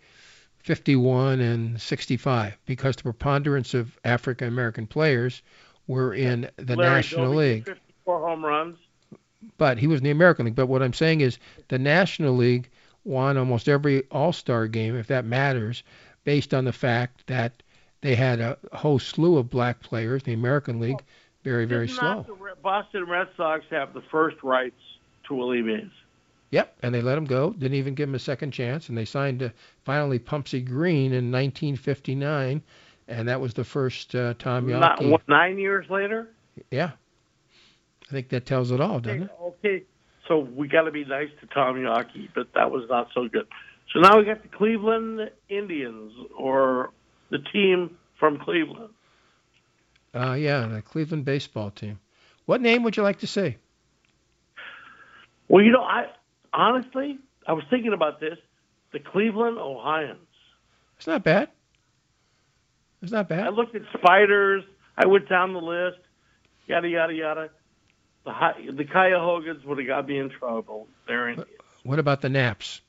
51 0.59 1.41
and 1.41 1.81
65, 1.81 2.57
because 2.67 2.97
the 2.97 3.03
preponderance 3.05 3.75
of 3.75 3.99
African 4.05 4.49
American 4.49 4.87
players 4.87 5.43
were 5.87 6.13
in 6.15 6.51
the 6.57 6.77
Larry 6.77 6.97
National 6.97 7.27
Doby, 7.27 7.37
League. 7.37 7.65
54 7.65 8.29
home 8.29 8.45
runs. 8.45 8.79
But 9.57 9.79
he 9.79 9.87
was 9.87 10.01
in 10.01 10.05
the 10.05 10.11
American 10.11 10.47
League. 10.47 10.55
But 10.55 10.67
what 10.67 10.83
I'm 10.83 10.93
saying 10.93 11.21
is 11.23 11.39
the 11.69 11.79
National 11.79 12.35
League 12.35 12.69
won 13.05 13.39
almost 13.39 13.69
every 13.69 14.03
All-Star 14.11 14.67
game, 14.67 14.97
if 14.97 15.07
that 15.07 15.25
matters, 15.25 15.83
based 16.25 16.55
on 16.55 16.65
the 16.65 16.73
fact 16.73 17.27
that 17.27 17.63
they 18.03 18.15
had 18.15 18.41
a 18.41 18.57
whole 18.73 18.99
slew 18.99 19.37
of 19.39 19.51
black 19.51 19.81
players. 19.81 20.23
In 20.23 20.27
the 20.27 20.33
American 20.35 20.81
League, 20.81 21.03
very, 21.45 21.65
very 21.67 21.87
Did 21.87 21.97
slow. 21.97 22.25
the 22.27 22.55
Boston 22.63 23.07
Red 23.09 23.29
Sox 23.37 23.65
have 23.71 23.93
the 23.95 24.03
first 24.11 24.37
rights 24.43 24.81
to 25.29 25.35
Willie 25.35 25.63
Mays? 25.63 25.91
Yep, 26.51 26.77
and 26.83 26.95
they 26.95 27.01
let 27.03 27.17
him 27.17 27.27
go. 27.27 27.51
Didn't 27.53 27.77
even 27.77 27.95
give 27.95 28.09
him 28.09 28.15
a 28.15 28.19
second 28.21 28.51
chance, 28.51 28.89
and 28.89 28.99
they 28.99 29.05
signed 29.05 29.43
uh, 29.43 29.51
finally 29.85 30.19
Pumpsie 30.19 30.65
Green 30.67 31.13
in 31.13 31.31
1959, 31.31 32.61
and 33.07 33.29
that 33.29 33.41
was 33.41 33.55
the 33.55 33.63
first 33.65 34.15
uh, 34.15 34.35
Tom 34.39 34.67
Not, 34.69 34.99
Yawkey. 34.99 35.11
what, 35.11 35.29
nine 35.29 35.59
years 35.59 35.87
later? 35.89 36.29
Yeah, 36.73 36.91
I 38.09 38.11
think 38.13 38.31
that 38.31 38.47
tells 38.47 38.73
it 38.73 38.81
all, 38.81 38.99
doesn't 38.99 39.23
Okay, 39.23 39.33
it? 39.33 39.41
okay. 39.65 39.83
So 40.27 40.41
we 40.41 40.67
got 40.69 40.83
to 40.83 40.91
be 40.91 41.05
nice 41.05 41.29
to 41.41 41.47
Tom 41.47 41.77
Yawkey, 41.77 42.29
but 42.35 42.53
that 42.55 42.71
was 42.71 42.85
not 42.89 43.09
so 43.15 43.29
good. 43.29 43.47
So 43.93 44.01
now 44.01 44.19
we 44.19 44.25
got 44.25 44.43
the 44.43 44.49
Cleveland 44.49 45.31
Indians, 45.49 46.13
or 46.37 46.91
the 47.31 47.39
team 47.39 47.97
from 48.19 48.39
Cleveland. 48.39 48.91
Uh, 50.15 50.35
yeah, 50.35 50.67
the 50.67 50.83
Cleveland 50.83 51.25
baseball 51.25 51.71
team. 51.71 51.99
What 52.47 52.61
name 52.61 52.83
would 52.85 52.97
you 52.97 53.03
like 53.03 53.21
to 53.21 53.27
see? 53.27 53.57
Well, 55.49 55.65
you 55.65 55.73
know, 55.73 55.83
I 55.83 56.07
honestly, 56.53 57.19
I 57.47 57.53
was 57.53 57.65
thinking 57.71 57.93
about 57.93 58.21
this. 58.21 58.39
The 58.93 59.01
Cleveland 59.01 59.59
Ohioans. 59.59 60.19
It's 60.97 61.07
not 61.07 61.25
bad. 61.25 61.49
It's 63.03 63.13
not 63.13 63.29
bad. 63.29 63.47
I 63.47 63.51
looked 63.51 63.75
at 63.75 63.83
spiders. 63.97 64.63
I 64.97 65.07
went 65.07 65.29
down 65.29 65.53
the 65.53 65.61
list. 65.61 65.99
Yada 66.67 66.89
yada 66.89 67.13
yada. 67.13 67.51
The 68.25 68.73
the 68.73 68.85
Cuyahogas 68.85 69.65
would 69.65 69.79
have 69.79 69.87
got 69.87 70.07
me 70.07 70.19
in 70.19 70.31
trouble. 70.31 70.87
They're 71.07 71.31
in. 71.31 71.45
What 71.83 71.99
about 71.99 72.21
the 72.21 72.29
Naps? 72.29 72.83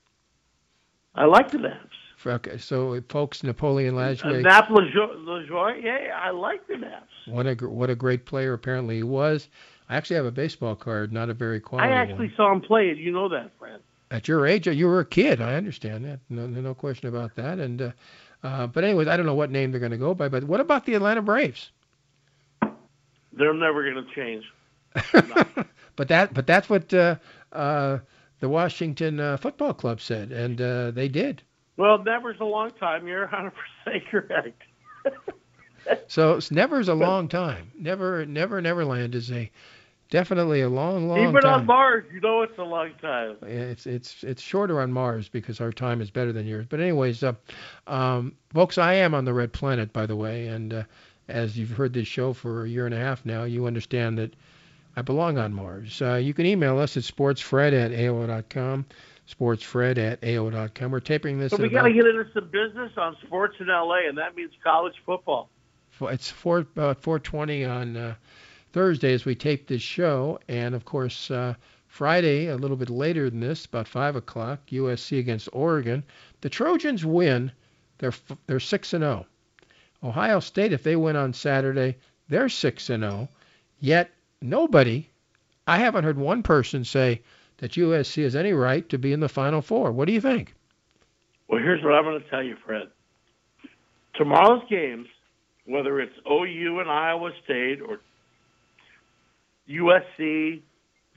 I 1.15 1.25
like 1.25 1.51
the 1.51 1.57
Naps. 1.59 1.87
Okay, 2.25 2.57
so 2.57 3.01
folks, 3.09 3.43
Napoleon 3.43 3.95
Uh, 3.95 3.99
Lajoie, 4.13 4.43
Nap 4.43 4.67
LaJoie, 4.69 5.25
LaJoie, 5.25 5.83
yeah, 5.83 6.19
I 6.21 6.29
like 6.29 6.67
the 6.67 6.77
Naps. 6.77 7.11
what 7.25 7.47
a 7.47 7.55
gr- 7.55 7.67
what 7.69 7.89
a 7.89 7.95
great 7.95 8.25
player 8.25 8.53
apparently 8.53 8.97
he 8.97 9.03
was. 9.03 9.49
I 9.89 9.95
actually 9.97 10.17
have 10.17 10.25
a 10.25 10.31
baseball 10.31 10.75
card, 10.75 11.11
not 11.11 11.29
a 11.29 11.33
very 11.33 11.59
quality. 11.59 11.89
I 11.89 11.95
actually 11.95 12.27
one. 12.27 12.35
saw 12.37 12.51
him 12.53 12.61
play 12.61 12.89
it. 12.89 12.97
You 12.97 13.11
know 13.11 13.27
that, 13.29 13.51
Fred. 13.59 13.81
At 14.11 14.27
your 14.27 14.45
age, 14.45 14.67
you 14.67 14.87
were 14.87 14.99
a 14.99 15.05
kid. 15.05 15.41
I 15.41 15.55
understand 15.55 16.05
that. 16.05 16.19
No, 16.29 16.45
no 16.47 16.61
no 16.61 16.73
question 16.75 17.09
about 17.09 17.35
that. 17.35 17.59
And 17.59 17.81
uh, 17.81 17.91
Uh, 18.43 18.67
but 18.67 18.83
anyways, 18.83 19.07
I 19.07 19.17
don't 19.17 19.25
know 19.25 19.35
what 19.35 19.51
name 19.51 19.71
they're 19.71 19.79
going 19.79 19.91
to 19.91 19.97
go 19.97 20.13
by. 20.13 20.27
But 20.29 20.43
what 20.45 20.59
about 20.59 20.85
the 20.85 20.93
Atlanta 20.95 21.21
Braves? 21.21 21.71
They're 23.33 23.53
never 23.53 23.83
going 23.89 24.05
to 24.05 24.13
change. 24.13 24.43
but 25.95 26.07
that 26.09 26.33
but 26.33 26.45
that's 26.47 26.69
what 26.69 26.93
uh, 26.93 27.15
uh, 27.53 27.99
the 28.41 28.49
Washington 28.49 29.19
uh, 29.19 29.37
Football 29.37 29.73
Club 29.73 30.01
said, 30.01 30.31
and 30.31 30.59
uh, 30.59 30.91
they 30.91 31.07
did. 31.07 31.41
Well, 31.77 32.03
never's 32.03 32.39
a 32.41 32.45
long 32.45 32.71
time. 32.71 33.07
You're 33.07 33.21
100 33.21 33.53
percent 33.85 34.07
correct. 34.09 34.61
so 36.07 36.39
never's 36.51 36.89
a 36.89 36.93
long 36.93 37.29
time. 37.29 37.71
Never, 37.77 38.25
never, 38.25 38.61
Neverland 38.61 39.15
is 39.15 39.31
a 39.31 39.49
definitely 40.09 40.61
a 40.61 40.69
long, 40.69 41.07
long 41.07 41.17
time. 41.17 41.29
Even 41.29 41.41
time. 41.41 41.59
on 41.61 41.65
Mars, 41.65 42.05
you 42.13 42.19
know 42.19 42.41
it's 42.41 42.57
a 42.57 42.63
long 42.63 42.91
time. 43.01 43.37
It's 43.43 43.85
it's 43.85 44.23
it's 44.23 44.41
shorter 44.41 44.81
on 44.81 44.91
Mars 44.91 45.29
because 45.29 45.61
our 45.61 45.71
time 45.71 46.01
is 46.01 46.11
better 46.11 46.33
than 46.33 46.45
yours. 46.45 46.65
But 46.67 46.81
anyways, 46.81 47.23
uh, 47.23 47.33
um, 47.87 48.35
folks, 48.53 48.77
I 48.77 48.95
am 48.95 49.13
on 49.13 49.25
the 49.25 49.33
red 49.33 49.53
planet, 49.53 49.93
by 49.93 50.05
the 50.05 50.15
way, 50.15 50.47
and 50.47 50.73
uh, 50.73 50.83
as 51.27 51.57
you've 51.57 51.71
heard 51.71 51.93
this 51.93 52.07
show 52.07 52.33
for 52.33 52.65
a 52.65 52.69
year 52.69 52.85
and 52.85 52.93
a 52.93 52.99
half 52.99 53.25
now, 53.25 53.43
you 53.43 53.65
understand 53.67 54.17
that 54.17 54.35
I 54.95 55.01
belong 55.01 55.37
on 55.37 55.53
Mars. 55.53 56.01
Uh, 56.01 56.15
you 56.15 56.33
can 56.33 56.45
email 56.45 56.77
us 56.79 56.97
at 56.97 57.03
sportsfred 57.03 57.73
at 57.73 57.91
AOL.com. 57.91 58.85
Sportsfred 59.29 59.97
at 59.97 60.19
AOL.com. 60.21 60.91
We're 60.91 60.99
taping 60.99 61.39
this. 61.39 61.51
So 61.51 61.57
we 61.57 61.69
got 61.69 61.83
to 61.83 61.93
get 61.93 62.05
into 62.05 62.25
some 62.33 62.49
business 62.49 62.91
on 62.97 63.15
sports 63.25 63.55
in 63.59 63.67
LA, 63.67 64.07
and 64.07 64.17
that 64.17 64.35
means 64.35 64.51
college 64.63 64.95
football. 65.05 65.49
It's 66.01 66.29
4 66.29 66.59
uh, 66.77 66.93
420 66.95 67.65
on 67.65 67.95
uh, 67.95 68.15
Thursday 68.73 69.13
as 69.13 69.23
we 69.23 69.35
tape 69.35 69.67
this 69.67 69.81
show, 69.81 70.39
and 70.47 70.73
of 70.73 70.83
course 70.83 71.29
uh, 71.31 71.53
Friday 71.87 72.47
a 72.47 72.55
little 72.55 72.77
bit 72.77 72.89
later 72.89 73.29
than 73.29 73.39
this, 73.39 73.65
about 73.65 73.87
five 73.87 74.15
o'clock, 74.15 74.59
USC 74.71 75.19
against 75.19 75.49
Oregon. 75.53 76.03
The 76.41 76.49
Trojans 76.49 77.05
win. 77.05 77.51
They're 77.99 78.13
they're 78.47 78.59
six 78.59 78.93
and 78.93 79.03
zero. 79.03 79.25
Oh. 80.01 80.09
Ohio 80.09 80.39
State, 80.39 80.73
if 80.73 80.83
they 80.83 80.95
win 80.95 81.15
on 81.15 81.33
Saturday, 81.33 81.97
they're 82.27 82.49
six 82.49 82.89
and 82.89 83.03
zero. 83.03 83.29
Oh. 83.29 83.35
Yet 83.79 84.11
nobody, 84.41 85.09
I 85.67 85.77
haven't 85.77 86.03
heard 86.03 86.17
one 86.17 86.43
person 86.43 86.83
say 86.83 87.21
that 87.57 87.71
USC 87.73 88.23
has 88.23 88.35
any 88.35 88.53
right 88.53 88.87
to 88.89 88.97
be 88.97 89.13
in 89.13 89.19
the 89.19 89.29
Final 89.29 89.61
Four. 89.61 89.91
What 89.91 90.07
do 90.07 90.13
you 90.13 90.21
think? 90.21 90.55
Well, 91.47 91.61
here's 91.61 91.83
what 91.83 91.93
I'm 91.93 92.03
going 92.03 92.21
to 92.21 92.29
tell 92.29 92.43
you, 92.43 92.55
Fred. 92.65 92.89
Tomorrow's 94.15 94.63
games, 94.69 95.07
whether 95.65 95.99
it's 95.99 96.15
OU 96.29 96.79
and 96.79 96.89
Iowa 96.89 97.31
State 97.43 97.81
or 97.81 97.99
USC 99.69 100.61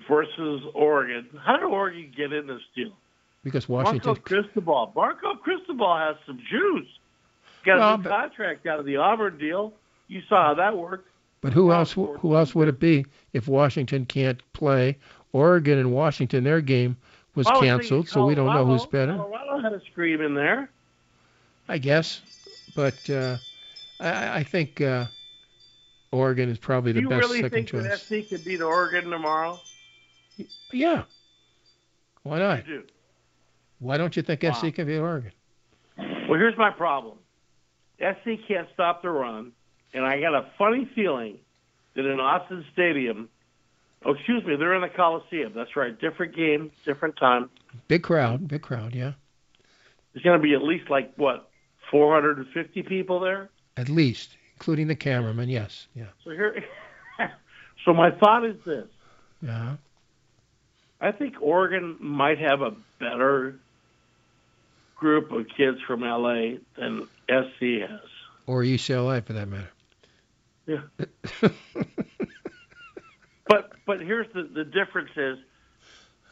versus 0.09 0.63
Oregon, 0.75 1.27
how 1.45 1.57
did 1.57 1.65
Oregon 1.65 2.13
get 2.17 2.33
in 2.33 2.47
this 2.47 2.61
deal? 2.75 2.93
Because 3.43 3.69
Washington. 3.69 4.07
Mario 4.07 4.23
Cristobal. 4.23 4.93
Mario 4.95 5.35
Cristobal 5.43 5.97
has 5.97 6.17
some 6.27 6.39
juice. 6.51 6.89
Got 7.65 7.79
well, 7.79 7.95
a 7.95 7.99
new 7.99 8.05
contract 8.05 8.67
out 8.67 8.81
of 8.81 8.87
the 8.87 8.97
Auburn 8.97 9.39
deal. 9.39 9.73
You 10.09 10.21
saw 10.29 10.49
how 10.49 10.55
that 10.55 10.77
worked. 10.77 11.09
But 11.45 11.53
who 11.53 11.73
else? 11.73 11.93
Who 11.93 12.37
else 12.37 12.55
would 12.55 12.69
it 12.69 12.81
be 12.81 13.05
if 13.35 13.49
Washington 13.49 14.07
can't 14.07 14.41
play? 14.55 14.97
Oregon 15.35 15.79
and 15.79 15.93
Washington, 15.93 16.43
their 16.43 16.63
game 16.63 16.97
was 17.35 17.47
canceled, 17.61 18.09
so 18.09 18.25
we 18.25 18.35
don't 18.35 18.47
know 18.47 18.65
who's 18.65 18.87
better. 18.87 19.15
Colorado 19.15 19.61
had 19.61 19.75
a 19.75 19.81
scream 19.93 20.23
in 20.23 20.33
there. 20.33 20.71
I 21.69 21.77
guess, 21.77 22.23
but 22.75 23.11
uh, 23.11 23.37
I, 24.01 24.39
I 24.39 24.43
think 24.43 24.81
uh, 24.81 25.05
Oregon 26.13 26.49
is 26.49 26.57
probably 26.57 26.93
the 26.93 27.03
best 27.03 27.29
really 27.29 27.43
second 27.43 27.67
choice. 27.67 27.71
Do 27.73 27.77
you 27.77 27.83
really 27.83 27.99
think 27.99 28.29
that 28.29 28.29
SC 28.29 28.31
could 28.31 28.45
beat 28.47 28.63
Oregon 28.63 29.11
tomorrow? 29.11 29.61
Yeah. 30.73 31.03
Why 32.23 32.39
not? 32.39 32.65
do. 32.65 32.85
Why 33.81 33.99
don't 33.99 34.17
you 34.17 34.23
think 34.23 34.43
wow. 34.43 34.53
SC 34.53 34.73
can 34.73 34.87
beat 34.87 34.97
Oregon? 34.97 35.33
Well, 35.99 36.39
here's 36.39 36.57
my 36.57 36.71
problem. 36.71 37.19
SC 37.99 38.49
can't 38.49 38.69
stop 38.73 39.03
the 39.03 39.11
run. 39.11 39.53
And 39.95 40.05
I 40.05 40.21
got 40.21 40.35
a 40.35 40.51
funny 40.59 40.91
feeling 40.95 41.39
that 41.95 42.05
in 42.05 42.19
Autzen 42.19 42.65
Stadium, 42.73 43.29
oh, 44.05 44.13
excuse 44.13 44.45
me, 44.45 44.57
they're 44.57 44.75
in 44.75 44.83
the 44.83 44.89
Coliseum. 44.89 45.53
That's 45.55 45.77
right. 45.77 45.99
Different 45.99 46.35
game, 46.35 46.73
different 46.85 47.17
time. 47.17 47.49
Big 47.87 48.03
crowd, 48.03 48.49
big 48.49 48.63
crowd, 48.63 48.95
yeah. 48.95 49.13
There's 50.13 50.25
going 50.25 50.39
to 50.39 50.43
be 50.43 50.55
at 50.55 50.63
least 50.63 50.91
like, 50.91 51.15
what, 51.17 51.49
450 51.91 52.83
people 52.83 53.21
there? 53.21 53.51
At 53.77 53.89
least, 53.89 54.37
including 54.55 54.89
the 54.89 54.97
cameraman, 54.97 55.49
yes, 55.49 55.87
yeah. 55.95 56.07
So 56.25 56.31
here, 56.31 56.65
so 57.85 57.93
my 57.93 58.11
thought 58.11 58.45
is 58.45 58.57
this. 58.65 58.87
Yeah. 59.43 59.77
I 61.01 61.13
think 61.13 61.35
Oregon 61.41 61.97
might 62.01 62.39
have 62.39 62.63
a 62.63 62.73
better 62.99 63.57
group 64.97 65.33
of 65.33 65.47
kids 65.57 65.79
from 65.87 66.01
LA 66.01 66.59
than 66.77 67.07
SC 67.29 67.83
has. 67.87 68.01
Or 68.47 68.63
UCLA, 68.63 69.25
for 69.25 69.35
that 69.35 69.49
matter. 69.49 69.69
Yeah. 70.67 70.81
but 73.47 73.73
but 73.87 74.01
here's 74.01 74.33
the 74.33 74.45
the 74.45 74.65
difference 74.65 75.11
is 75.17 75.39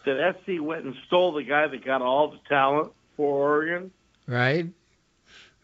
that 0.04 0.36
SC 0.40 0.60
went 0.60 0.84
and 0.84 0.94
stole 1.06 1.32
the 1.32 1.42
guy 1.42 1.66
that 1.66 1.84
got 1.84 2.02
all 2.02 2.30
the 2.30 2.40
talent 2.48 2.92
for 3.16 3.58
Oregon. 3.58 3.90
Right. 4.26 4.66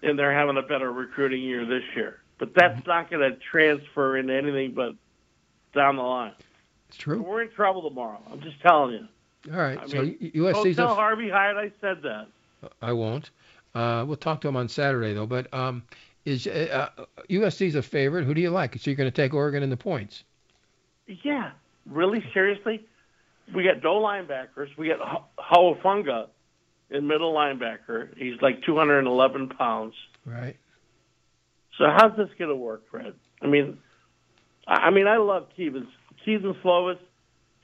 And 0.03 0.19
they're 0.19 0.33
having 0.33 0.57
a 0.57 0.63
better 0.63 0.93
recruiting 0.93 1.43
year 1.43 1.65
this 1.65 1.83
year. 1.97 2.21
But 2.39 2.55
that's 2.55 2.79
mm-hmm. 2.81 2.89
not 2.89 3.11
going 3.11 3.33
to 3.33 3.37
transfer 3.51 4.17
into 4.17 4.33
anything 4.33 4.73
but 4.73 4.95
down 5.75 5.97
the 5.97 6.03
line. 6.03 6.35
It's 6.89 6.97
true. 6.97 7.21
we're 7.21 7.43
in 7.43 7.51
trouble 7.51 7.83
tomorrow. 7.89 8.21
I'm 8.31 8.41
just 8.41 8.61
telling 8.61 8.93
you. 8.93 9.53
All 9.53 9.61
right. 9.61 9.79
I 9.79 9.87
so 9.87 10.03
mean, 10.03 10.33
USC's 10.35 10.77
don't 10.77 10.87
tell 10.87 10.93
a... 10.93 10.95
Harvey 10.95 11.29
Hyde 11.29 11.57
I 11.57 11.73
said 11.81 12.03
that. 12.03 12.29
I 12.81 12.93
won't. 12.93 13.31
Uh, 13.75 14.05
we'll 14.07 14.17
talk 14.17 14.41
to 14.43 14.49
him 14.49 14.57
on 14.57 14.69
Saturday 14.69 15.13
though. 15.13 15.27
But 15.27 15.53
um, 15.53 15.83
is 16.25 16.47
uh, 16.47 16.89
USC's 17.31 17.75
a 17.75 17.83
favorite. 17.83 18.25
Who 18.25 18.35
do 18.35 18.41
you 18.41 18.51
like? 18.51 18.75
So 18.79 18.91
you're 18.91 18.97
going 18.97 19.11
to 19.11 19.15
take 19.15 19.35
Oregon 19.35 19.63
in 19.63 19.71
the 19.71 19.77
points? 19.77 20.25
Yeah, 21.07 21.53
really 21.87 22.23
seriously. 22.35 22.87
We 23.55 23.65
got 23.65 23.83
no 23.83 23.95
linebackers. 24.01 24.77
We 24.77 24.89
got 24.89 25.27
Hau'ofunga 25.39 26.27
in 26.91 27.07
middle 27.07 27.33
linebacker. 27.33 28.17
He's 28.17 28.41
like 28.43 28.63
211 28.65 29.49
pounds. 29.51 29.95
Right. 30.27 30.57
So 31.79 31.85
how's 31.97 32.17
this 32.17 32.29
going 32.39 32.51
to 32.51 32.57
work, 32.57 32.83
Fred? 32.91 33.15
I 33.41 33.47
mean, 33.47 33.79
I 34.67 34.91
mean, 34.91 35.07
I 35.07 35.17
love 35.17 35.47
Kedon. 35.57 35.89
Kedon 36.25 36.55
Slovis, 36.63 36.99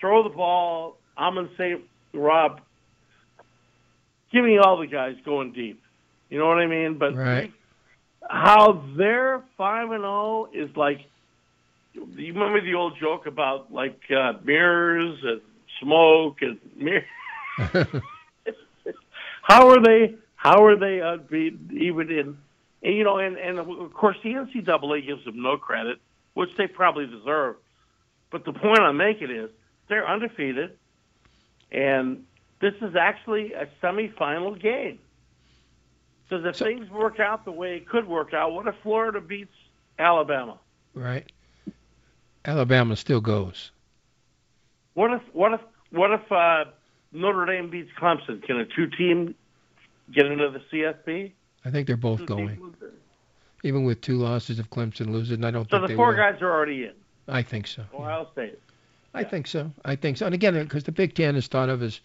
throw 0.01 0.23
the 0.23 0.35
ball. 0.35 0.97
I'm 1.19 1.35
going 1.35 1.49
to 1.49 1.57
say, 1.57 1.75
Rob, 2.15 2.61
give 4.33 4.45
me 4.45 4.59
all 4.59 4.79
the 4.79 4.87
guys 4.87 5.17
going 5.25 5.53
deep. 5.53 5.83
You 6.31 6.39
know 6.39 6.47
what 6.47 6.59
I 6.59 6.67
mean? 6.67 6.97
But 6.97 7.15
right 7.15 7.53
how 8.29 8.85
their 8.97 9.43
five 9.57 9.91
and 9.91 10.03
zero 10.03 10.05
oh 10.05 10.49
is 10.53 10.75
like. 10.77 11.01
You 11.93 12.33
remember 12.33 12.61
the 12.61 12.75
old 12.75 12.99
joke 12.99 13.27
about 13.27 13.73
like 13.73 14.01
uh, 14.11 14.33
mirrors 14.43 15.17
and 15.23 15.41
smoke 15.81 16.39
and 16.43 16.59
mirrors? 16.77 17.05
how 19.43 19.69
are 19.69 19.81
they? 19.81 20.17
How 20.35 20.65
are 20.65 20.77
they 20.77 21.01
unbeaten 21.01 21.79
even 21.81 22.11
in? 22.11 22.39
And, 22.83 22.97
you 22.97 23.05
know, 23.05 23.19
and 23.19 23.37
and 23.37 23.59
of 23.59 23.95
course 23.95 24.17
the 24.23 24.31
NCAA 24.31 25.07
gives 25.07 25.25
them 25.25 25.41
no 25.41 25.57
credit, 25.57 25.99
which 26.35 26.51
they 26.59 26.67
probably 26.67 27.07
deserve. 27.07 27.57
But 28.31 28.45
the 28.45 28.53
point 28.53 28.81
I'm 28.81 28.97
making 28.97 29.31
is 29.31 29.51
they're 29.89 30.09
undefeated, 30.09 30.77
and 31.71 32.25
this 32.61 32.75
is 32.83 32.97
actually 32.97 33.53
a 33.53 33.69
semifinal 33.83 34.61
game. 34.61 34.99
Because 36.29 36.45
if 36.45 36.57
so, 36.57 36.65
things 36.65 36.91
work 36.91 37.21
out 37.21 37.45
the 37.45 37.53
way 37.53 37.77
it 37.77 37.89
could 37.89 38.09
work 38.09 38.33
out, 38.33 38.53
what 38.53 38.67
if 38.67 38.75
Florida 38.83 39.21
beats 39.21 39.55
Alabama? 39.99 40.59
Right. 40.95 41.31
Alabama 42.45 42.97
still 42.97 43.21
goes. 43.21 43.71
What 44.95 45.13
if 45.13 45.23
what 45.33 45.55
if 45.55 45.61
what 45.91 46.11
if 46.13 46.33
uh, 46.33 46.65
Notre 47.13 47.47
Dame 47.47 47.71
beats 47.71 47.91
Clemson? 47.99 48.43
Can 48.43 48.59
a 48.59 48.65
two 48.65 48.87
team 48.87 49.35
get 50.13 50.27
into 50.27 50.51
the 50.51 50.61
CFP? 50.73 51.33
I 51.65 51.71
think 51.71 51.87
they're 51.87 51.97
both 51.97 52.21
two 52.21 52.27
going. 52.27 52.75
Even 53.63 53.85
with 53.85 54.01
two 54.03 54.17
losses, 54.17 54.59
if 54.59 54.69
Clemson 54.69 55.11
loses, 55.11 55.33
and 55.33 55.47
I 55.47 55.51
don't 55.51 55.69
so 55.71 55.79
think 55.79 55.89
the 55.89 55.97
four 55.97 56.09
will. 56.09 56.17
guys 56.17 56.41
are 56.43 56.51
already 56.51 56.85
in. 56.85 56.93
I 57.27 57.43
think 57.43 57.67
so. 57.67 57.85
Ohio 57.95 58.23
yeah. 58.23 58.33
State. 58.33 58.59
I 59.15 59.21
yeah. 59.21 59.29
think 59.29 59.47
so. 59.47 59.73
I 59.85 59.97
think 59.97 60.19
so. 60.19 60.27
And 60.27 60.35
again, 60.35 60.63
because 60.63 60.85
the 60.85 60.93
Big 60.93 61.15
Ten 61.15 61.35
is 61.35 61.47
thought 61.47 61.71
of 61.71 61.83
as 61.83 62.01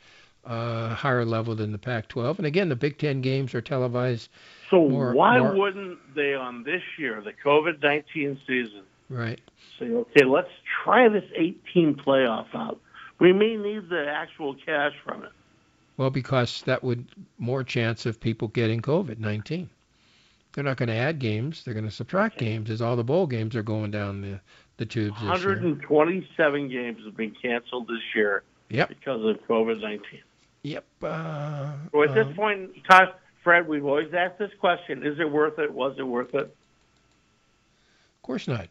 uh, 0.50 0.96
higher 0.96 1.24
level 1.24 1.56
than 1.56 1.72
the 1.72 1.78
Pac-12. 1.78 2.40
And 2.40 2.48
again, 2.48 2.70
the 2.70 2.76
Big 2.76 2.98
Ten 2.98 3.22
games 3.22 3.54
are 3.54 3.62
televised. 3.62 4.30
So 4.72 4.90
more, 4.90 5.14
why 5.14 5.38
more... 5.38 5.56
wouldn't 5.56 6.00
they 6.16 6.34
on 6.34 6.64
this 6.64 6.82
year, 6.98 7.22
the 7.22 7.34
COVID-19 7.34 8.40
season, 8.48 8.82
right? 9.10 9.40
Say, 9.78 9.86
okay, 9.86 10.26
let's 10.26 10.50
try 10.84 11.08
this 11.08 11.24
18 11.36 12.02
playoff 12.06 12.48
out. 12.56 12.82
We 13.20 13.32
may 13.32 13.58
need 13.58 13.90
the 13.90 14.08
actual 14.10 14.56
cash 14.56 14.94
from 15.06 15.24
it. 15.24 15.32
Well, 15.98 16.10
because 16.10 16.64
that 16.64 16.84
would 16.84 17.06
more 17.38 17.64
chance 17.64 18.06
of 18.08 18.20
people 18.20 18.48
getting 18.48 18.82
COVID-19. 18.82 19.68
They're 20.54 20.64
not 20.64 20.78
going 20.78 20.90
to 20.90 20.96
add 20.96 21.20
games. 21.20 21.64
They're 21.64 21.76
going 21.76 21.86
to 21.86 21.92
subtract 21.92 22.38
okay. 22.38 22.46
games 22.46 22.72
as 22.72 22.82
all 22.82 22.96
the 22.96 23.04
bowl 23.04 23.28
games 23.28 23.56
are 23.56 23.62
going 23.62 23.92
down 23.92 24.22
the, 24.22 24.40
the 24.78 24.86
tubes 24.86 25.22
127 25.22 26.70
games 26.70 27.06
have 27.06 27.16
been 27.16 27.36
canceled 27.40 27.88
this 27.88 28.02
year 28.16 28.42
yep. 28.70 28.90
because 28.90 29.24
of 29.24 29.38
COVID 29.48 29.82
19. 29.82 30.22
Yep. 30.64 30.86
Uh, 31.02 31.72
well, 31.94 32.10
at 32.10 32.16
this 32.16 32.28
um, 32.28 32.34
point, 32.34 32.72
Fred, 33.44 33.68
we've 33.68 33.86
always 33.86 34.14
asked 34.14 34.40
this 34.40 34.52
question: 34.60 35.06
Is 35.06 35.20
it 35.20 35.32
worth 35.32 35.60
it? 35.60 35.74
Was 35.74 35.96
it 35.98 36.04
worth 36.04 36.34
it? 36.34 36.42
Of 36.42 38.22
course 38.24 38.48
not. 38.48 38.68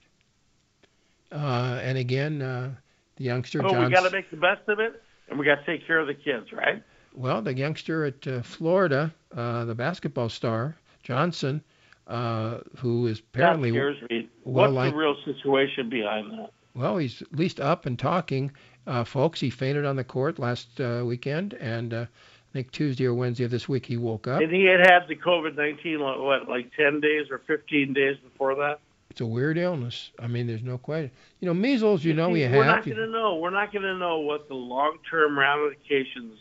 Uh, 1.32 1.80
and 1.82 1.98
again, 1.98 2.42
uh, 2.42 2.74
the 3.16 3.24
youngster. 3.24 3.64
Oh, 3.64 3.70
John 3.70 3.86
we 3.86 3.92
got 3.92 4.08
to 4.08 4.10
make 4.10 4.30
the 4.30 4.36
best 4.36 4.68
of 4.68 4.80
it, 4.80 5.02
and 5.28 5.38
we 5.38 5.46
got 5.46 5.64
to 5.64 5.66
take 5.66 5.86
care 5.86 5.98
of 5.98 6.06
the 6.06 6.14
kids, 6.14 6.52
right? 6.52 6.82
Well, 7.14 7.42
the 7.42 7.54
youngster 7.54 8.04
at 8.04 8.26
uh, 8.26 8.42
Florida, 8.42 9.12
uh, 9.34 9.64
the 9.64 9.74
basketball 9.74 10.28
star 10.28 10.76
Johnson, 11.02 11.62
uh, 12.06 12.58
who 12.76 13.06
is 13.06 13.20
apparently 13.20 13.70
that 13.70 13.76
scares 13.76 14.10
me. 14.10 14.28
What's 14.44 14.72
the 14.72 14.94
real 14.94 15.16
situation 15.24 15.88
behind 15.88 16.38
that? 16.38 16.50
well, 16.78 16.96
he's 16.96 17.22
at 17.22 17.34
least 17.34 17.60
up 17.60 17.86
and 17.86 17.98
talking. 17.98 18.52
Uh, 18.88 19.04
folks, 19.04 19.38
he 19.38 19.50
fainted 19.50 19.84
on 19.84 19.96
the 19.96 20.02
court 20.04 20.38
last 20.38 20.80
uh, 20.80 21.02
weekend, 21.04 21.52
and 21.54 21.92
uh, 21.92 22.06
I 22.08 22.52
think 22.54 22.72
Tuesday 22.72 23.04
or 23.04 23.12
Wednesday 23.12 23.44
of 23.44 23.50
this 23.50 23.68
week 23.68 23.84
he 23.84 23.98
woke 23.98 24.26
up. 24.26 24.40
And 24.40 24.50
he 24.50 24.64
had 24.64 24.80
had 24.80 25.06
the 25.08 25.14
COVID 25.14 25.56
nineteen, 25.56 26.00
what, 26.00 26.48
like 26.48 26.72
ten 26.74 26.98
days 27.00 27.26
or 27.30 27.38
fifteen 27.46 27.92
days 27.92 28.16
before 28.16 28.54
that. 28.56 28.80
It's 29.10 29.20
a 29.20 29.26
weird 29.26 29.58
illness. 29.58 30.10
I 30.18 30.26
mean, 30.26 30.46
there's 30.46 30.62
no 30.62 30.78
question. 30.78 31.10
You 31.40 31.46
know, 31.48 31.54
measles. 31.54 32.02
You 32.04 32.14
know, 32.14 32.28
See, 32.28 32.40
we're 32.48 32.64
have. 32.64 32.76
not 32.76 32.84
going 32.84 32.96
to 32.96 33.06
know. 33.08 33.36
We're 33.36 33.50
not 33.50 33.72
going 33.72 33.82
to 33.82 33.94
know 33.96 34.20
what 34.20 34.48
the 34.48 34.54
long-term 34.54 35.38
ramifications 35.38 36.38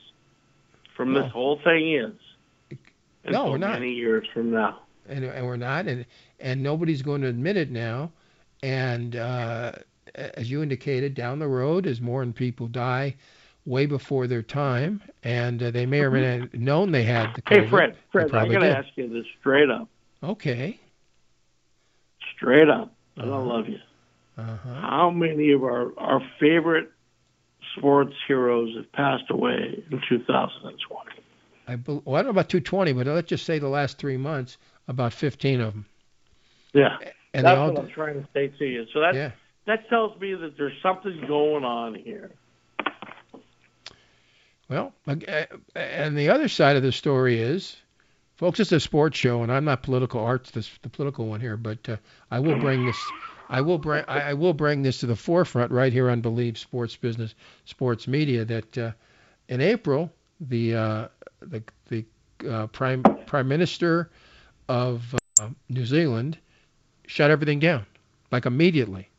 from 0.96 1.14
No. 1.14 1.24
this 1.24 1.32
whole 1.32 1.60
thing 1.64 1.94
is. 1.96 2.14
No, 3.30 3.52
we're 3.52 3.58
not. 3.58 3.80
Many 3.80 3.92
years 3.92 4.26
from 4.34 4.52
now. 4.52 4.80
and, 5.10 5.26
and 5.26 5.46
we're 5.46 5.58
not, 5.58 5.88
and 5.88 6.06
and 6.40 6.64
nobody's 6.64 7.02
going 7.02 7.22
to 7.22 7.28
admit 7.28 7.58
it 7.58 7.72
now. 7.72 8.12
And 8.64 9.16
uh, 9.18 9.74
as 10.18 10.50
you 10.50 10.64
indicated, 10.64 11.14
down 11.14 11.40
the 11.40 11.48
road, 11.48 11.86
as 11.88 12.02
more 12.02 12.22
and 12.24 12.36
people 12.36 12.68
die 12.68 13.16
way 13.66 13.86
before 13.86 14.28
their 14.28 14.42
time, 14.42 15.02
and 15.24 15.62
uh, 15.62 15.72
they 15.72 15.86
may 15.86 16.00
or 16.00 16.10
may 16.10 16.22
not 16.38 16.52
have 16.52 16.54
known 16.54 16.92
they 16.92 17.04
had 17.04 17.36
the 17.36 17.42
COVID. 17.42 17.64
Hey, 17.64 17.70
Fred. 17.70 17.98
Fred, 18.12 18.34
I'm 18.36 18.48
going 18.48 18.62
to 18.62 18.78
ask 18.78 18.88
you 18.96 19.10
this 19.10 19.26
straight 19.40 19.70
up. 19.70 19.90
Okay. 20.24 20.80
Straight 22.36 22.70
up. 22.70 22.94
And 23.18 23.30
I 23.32 23.36
Uh-huh. 23.36 23.46
love 23.46 23.68
you. 23.68 23.80
Uh-huh. 24.38 24.74
How 24.82 25.10
many 25.10 25.52
of 25.52 25.64
our, 25.64 25.92
our 25.98 26.22
favorite 26.40 26.92
sports 27.76 28.14
heroes 28.28 28.76
have 28.76 28.92
passed 28.94 29.30
away 29.30 29.84
in 29.92 30.02
2020? 30.08 31.12
I, 31.68 31.76
bel 31.76 32.02
well, 32.06 32.16
I 32.16 32.20
don't 32.20 32.28
know 32.28 32.32
about 32.32 32.50
220, 32.50 32.94
but 32.94 33.08
let's 33.08 33.28
just 33.28 33.46
say 33.46 33.60
the 33.60 33.68
last 33.68 33.98
three 33.98 34.16
months, 34.18 34.58
about 34.88 35.12
15 35.12 35.60
of 35.60 35.74
them. 35.74 35.86
Yeah. 36.74 36.98
And 37.34 37.46
That's 37.46 37.72
what 37.72 37.80
I'm 37.80 37.90
trying 37.90 38.22
to 38.22 38.28
say 38.34 38.48
to 38.48 38.66
you. 38.66 38.86
So 38.94 39.02
that 39.02 39.16
yeah. 39.16 39.32
That 39.68 39.90
tells 39.90 40.18
me 40.20 40.34
that 40.34 40.58
there's 40.58 40.82
something 40.82 41.26
going 41.28 41.66
on 41.66 41.94
here. 41.94 42.32
Well, 44.70 44.94
and 45.06 46.18
the 46.18 46.30
other 46.30 46.48
side 46.48 46.78
of 46.78 46.84
the 46.84 46.94
story 46.94 47.40
is, 47.40 47.76
folks, 48.38 48.62
it's 48.62 48.72
a 48.72 48.80
sports 48.80 49.18
show, 49.18 49.44
and 49.44 49.52
I'm 49.52 49.66
not 49.66 49.84
political 49.84 50.22
arts, 50.22 50.52
the 50.52 50.90
political 50.90 51.28
one 51.28 51.42
here, 51.42 51.58
but 51.58 51.88
uh, 51.90 51.98
I 52.32 52.40
will 52.40 52.58
bring 52.60 52.86
this, 52.86 52.98
I 53.50 53.60
will 53.60 53.78
bring, 53.78 54.06
I 54.08 54.34
will 54.34 54.54
bring 54.54 54.84
this 54.84 55.02
to 55.02 55.06
the 55.06 55.16
forefront 55.18 55.72
right 55.72 55.92
here 55.92 56.10
on 56.10 56.22
Bleav 56.22 56.58
Sports 56.58 56.96
Business, 56.96 57.36
Sports 57.66 58.08
Media. 58.08 58.46
That 58.46 58.78
uh, 58.78 58.92
in 59.50 59.60
April, 59.60 60.12
the 60.40 60.76
uh, 60.76 61.08
the 61.42 61.64
the 61.90 62.06
uh, 62.50 62.68
prime 62.68 63.04
prime 63.26 63.48
minister 63.50 64.12
of 64.70 65.14
uh, 65.42 65.50
New 65.70 65.86
Zealand 65.86 66.38
shut 67.06 67.32
everything 67.32 67.60
down, 67.60 67.86
like 68.32 68.46
immediately, 68.46 69.10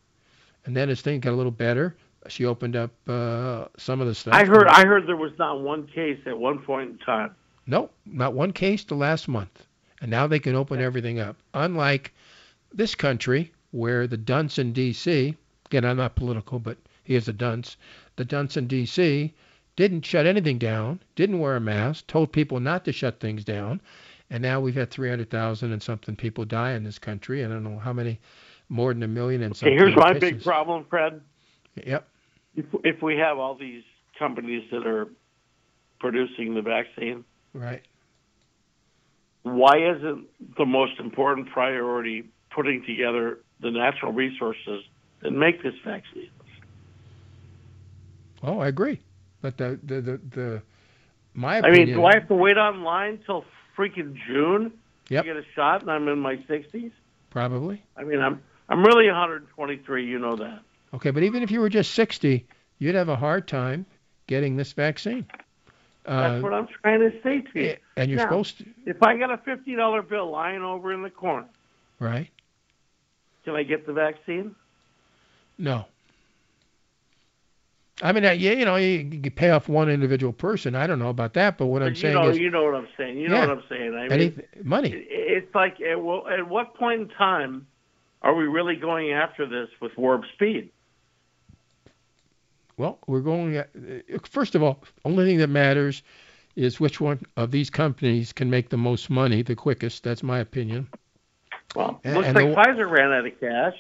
and 0.69 0.77
then 0.77 0.91
as 0.91 1.01
things 1.01 1.25
got 1.25 1.33
a 1.33 1.35
little 1.35 1.51
better, 1.51 1.97
she 2.29 2.45
opened 2.45 2.77
up 2.77 2.91
uh, 3.09 3.69
some 3.79 4.03
of 4.03 4.07
the 4.07 4.15
stuff. 4.15 4.35
I 4.35 4.45
heard 4.45 4.69
I 4.69 4.85
heard 4.85 5.07
there 5.07 5.17
was 5.17 5.33
not 5.39 5.63
one 5.63 5.87
case 5.87 6.21
at 6.27 6.39
one 6.39 6.59
point 6.59 6.91
in 6.91 6.99
time. 6.99 7.35
Nope, 7.67 7.91
not 8.05 8.35
one 8.35 8.53
case 8.53 8.85
the 8.85 8.95
last 8.95 9.29
month. 9.29 9.67
And 10.03 10.11
now 10.11 10.27
they 10.27 10.39
can 10.39 10.55
open 10.55 10.79
everything 10.79 11.21
up. 11.21 11.37
Unlike 11.55 12.13
this 12.71 12.95
country, 12.95 13.51
where 13.71 14.07
the 14.07 14.19
dunce 14.19 14.59
in 14.59 14.75
D.C., 14.75 15.35
again, 15.65 15.87
I'm 15.87 15.97
not 15.97 16.17
political, 16.17 16.59
but 16.59 16.77
he 17.03 17.15
is 17.15 17.29
a 17.29 17.33
dunce, 17.33 17.79
the 18.17 18.27
dunce 18.27 18.59
in 18.59 18.67
D.C. 18.67 19.33
didn't 19.75 20.05
shut 20.05 20.27
anything 20.27 20.59
down, 20.59 21.01
didn't 21.17 21.39
wear 21.39 21.57
a 21.57 21.61
mask, 21.61 22.07
told 22.09 22.31
people 22.31 22.61
not 22.61 22.85
to 22.85 22.93
shut 22.93 23.21
things 23.21 23.43
down. 23.43 23.81
And 24.29 24.43
now 24.43 24.61
we've 24.61 24.75
had 24.75 24.91
300,000 24.91 25.73
and 25.73 25.83
something 25.83 26.15
people 26.15 26.45
die 26.45 26.73
in 26.73 26.85
this 26.85 26.99
country. 26.99 27.43
I 27.43 27.49
don't 27.49 27.65
know 27.65 27.79
how 27.79 27.95
many, 27.95 28.21
more 28.69 28.93
than 28.93 29.03
a 29.03 29.09
million 29.09 29.43
and 29.43 29.55
Okay, 29.57 29.71
here's 29.75 29.97
my 29.97 30.13
big 30.19 30.43
problem, 30.43 30.85
Fred. 30.89 31.21
Yep. 31.85 32.07
If, 32.57 32.67
if 32.85 33.03
we 33.03 33.17
have 33.17 33.39
all 33.39 33.55
these 33.55 33.83
companies 34.19 34.69
that 34.71 34.87
are 34.87 35.09
producing 36.01 36.55
the 36.55 36.63
vaccine, 36.63 37.25
Right. 37.55 37.83
why 39.43 39.79
isn't 39.79 40.27
the 40.57 40.67
most 40.67 40.99
important 41.01 41.51
priority 41.51 42.25
putting 42.55 42.85
together 42.85 43.39
the 43.61 43.71
natural 43.71 44.13
resources 44.13 44.85
that 45.23 45.31
make 45.31 45.63
this 45.63 45.75
vaccine? 45.85 46.31
Oh, 48.43 48.59
I 48.61 48.69
agree. 48.69 49.01
But 49.41 49.57
the, 49.57 49.79
the, 49.83 50.01
the, 50.01 50.21
the 50.35 50.63
my 51.35 51.57
I 51.57 51.59
opinion. 51.59 51.87
mean, 51.89 51.95
do 51.97 52.05
I 52.05 52.15
have 52.15 52.29
to 52.29 52.35
wait 52.35 52.57
online 52.57 53.21
till 53.25 53.45
freaking 53.77 54.17
June 54.27 54.73
Yep. 55.11 55.25
to 55.25 55.29
get 55.35 55.37
a 55.39 55.45
shot, 55.55 55.81
and 55.83 55.91
I'm 55.91 56.07
in 56.09 56.19
my 56.19 56.37
60s? 56.37 56.93
Probably. 57.31 57.83
I 57.97 58.05
mean, 58.05 58.21
I'm 58.21 58.43
I'm 58.69 58.85
really 58.85 59.07
123. 59.07 60.07
You 60.07 60.19
know 60.19 60.37
that. 60.37 60.61
Okay, 60.95 61.11
but 61.11 61.23
even 61.23 61.43
if 61.43 61.51
you 61.51 61.61
were 61.61 61.69
just 61.69 61.93
60, 61.93 62.47
you'd 62.79 62.95
have 62.95 63.09
a 63.09 63.17
hard 63.17 63.47
time 63.49 63.87
getting 64.27 64.57
this 64.57 64.73
vaccine. 64.73 65.27
That's 66.05 66.39
Uh, 66.39 66.41
what 66.43 66.55
I'm 66.55 66.67
trying 66.83 67.01
to 67.01 67.13
say 67.23 67.41
to 67.53 67.61
you. 67.61 67.77
and 67.97 68.11
you're 68.11 68.17
Now- 68.19 68.25
supposed 68.25 68.59
to, 68.59 68.65
If 68.87 69.03
I 69.03 69.17
got 69.19 69.31
a 69.31 69.37
fifty 69.39 69.75
dollar 69.75 70.01
bill 70.03 70.31
lying 70.31 70.63
over 70.63 70.93
in 70.93 71.03
the 71.03 71.11
corner, 71.11 71.47
right? 72.01 72.29
can 73.45 73.55
I 73.55 73.63
get 73.63 73.87
the 73.87 73.93
vaccine? 73.93 74.55
No. 75.59 75.87
I 78.01 78.13
mean, 78.13 78.23
yeah, 78.23 78.33
you 78.33 78.65
know, 78.65 78.77
you, 78.77 79.31
pay 79.31 79.51
off 79.51 79.69
one 79.69 79.91
individual 79.91 80.33
person. 80.33 80.77
I 80.77 80.87
don't 80.87 80.99
know 81.01 81.09
about 81.09 81.33
that, 81.35 81.59
but 81.59 81.67
what 81.67 81.83
I'm 81.83 81.89
you 81.91 81.95
saying 81.97 82.15
know, 82.15 82.29
is 82.29 82.39
you 82.39 82.49
know 82.51 82.63
what 82.65 82.77
I'm 82.77 82.87
saying. 82.97 83.19
You 83.19 83.29
know 83.29 83.41
what 83.41 83.51
I'm 83.51 83.63
saying. 83.69 83.95
I 83.95 84.09
mean, 84.17 84.43
money. 84.63 84.91
it's 84.93 85.53
like 85.55 85.81
at, 85.81 86.01
well, 86.01 86.27
at 86.29 86.49
what 86.49 86.75
point 86.77 87.01
in 87.03 87.09
time 87.09 87.67
are 88.23 88.35
we 88.35 88.45
really 88.47 88.77
going 88.77 89.13
after 89.13 89.47
this 89.47 89.69
with 89.81 89.97
warp 89.97 90.25
speed? 90.35 90.71
Well, 92.77 92.99
we're 93.07 93.21
going. 93.21 93.57
At, 93.57 93.71
first 94.29 94.55
of 94.55 94.63
all, 94.63 94.83
only 95.05 95.25
thing 95.27 95.39
that 95.39 95.49
matters 95.49 96.03
is 96.57 96.79
which 96.81 97.01
one 97.01 97.21
of 97.37 97.51
these 97.51 97.71
companies 97.71 98.33
can 98.33 98.51
make 98.51 98.69
the 98.69 98.77
most 98.77 99.11
money 99.11 99.43
the 99.43 99.55
quickest. 99.57 100.05
That's 100.05 100.23
my 100.23 100.39
opinion. 100.39 100.89
Well, 101.75 102.01
And- 102.05 102.15
looks 102.17 102.29
and 102.29 102.37
like 102.37 102.49
the- 102.49 102.55
Pfizer 102.55 102.91
ran 102.91 103.13
out 103.13 103.27
of 103.27 103.41
cash. 103.41 103.75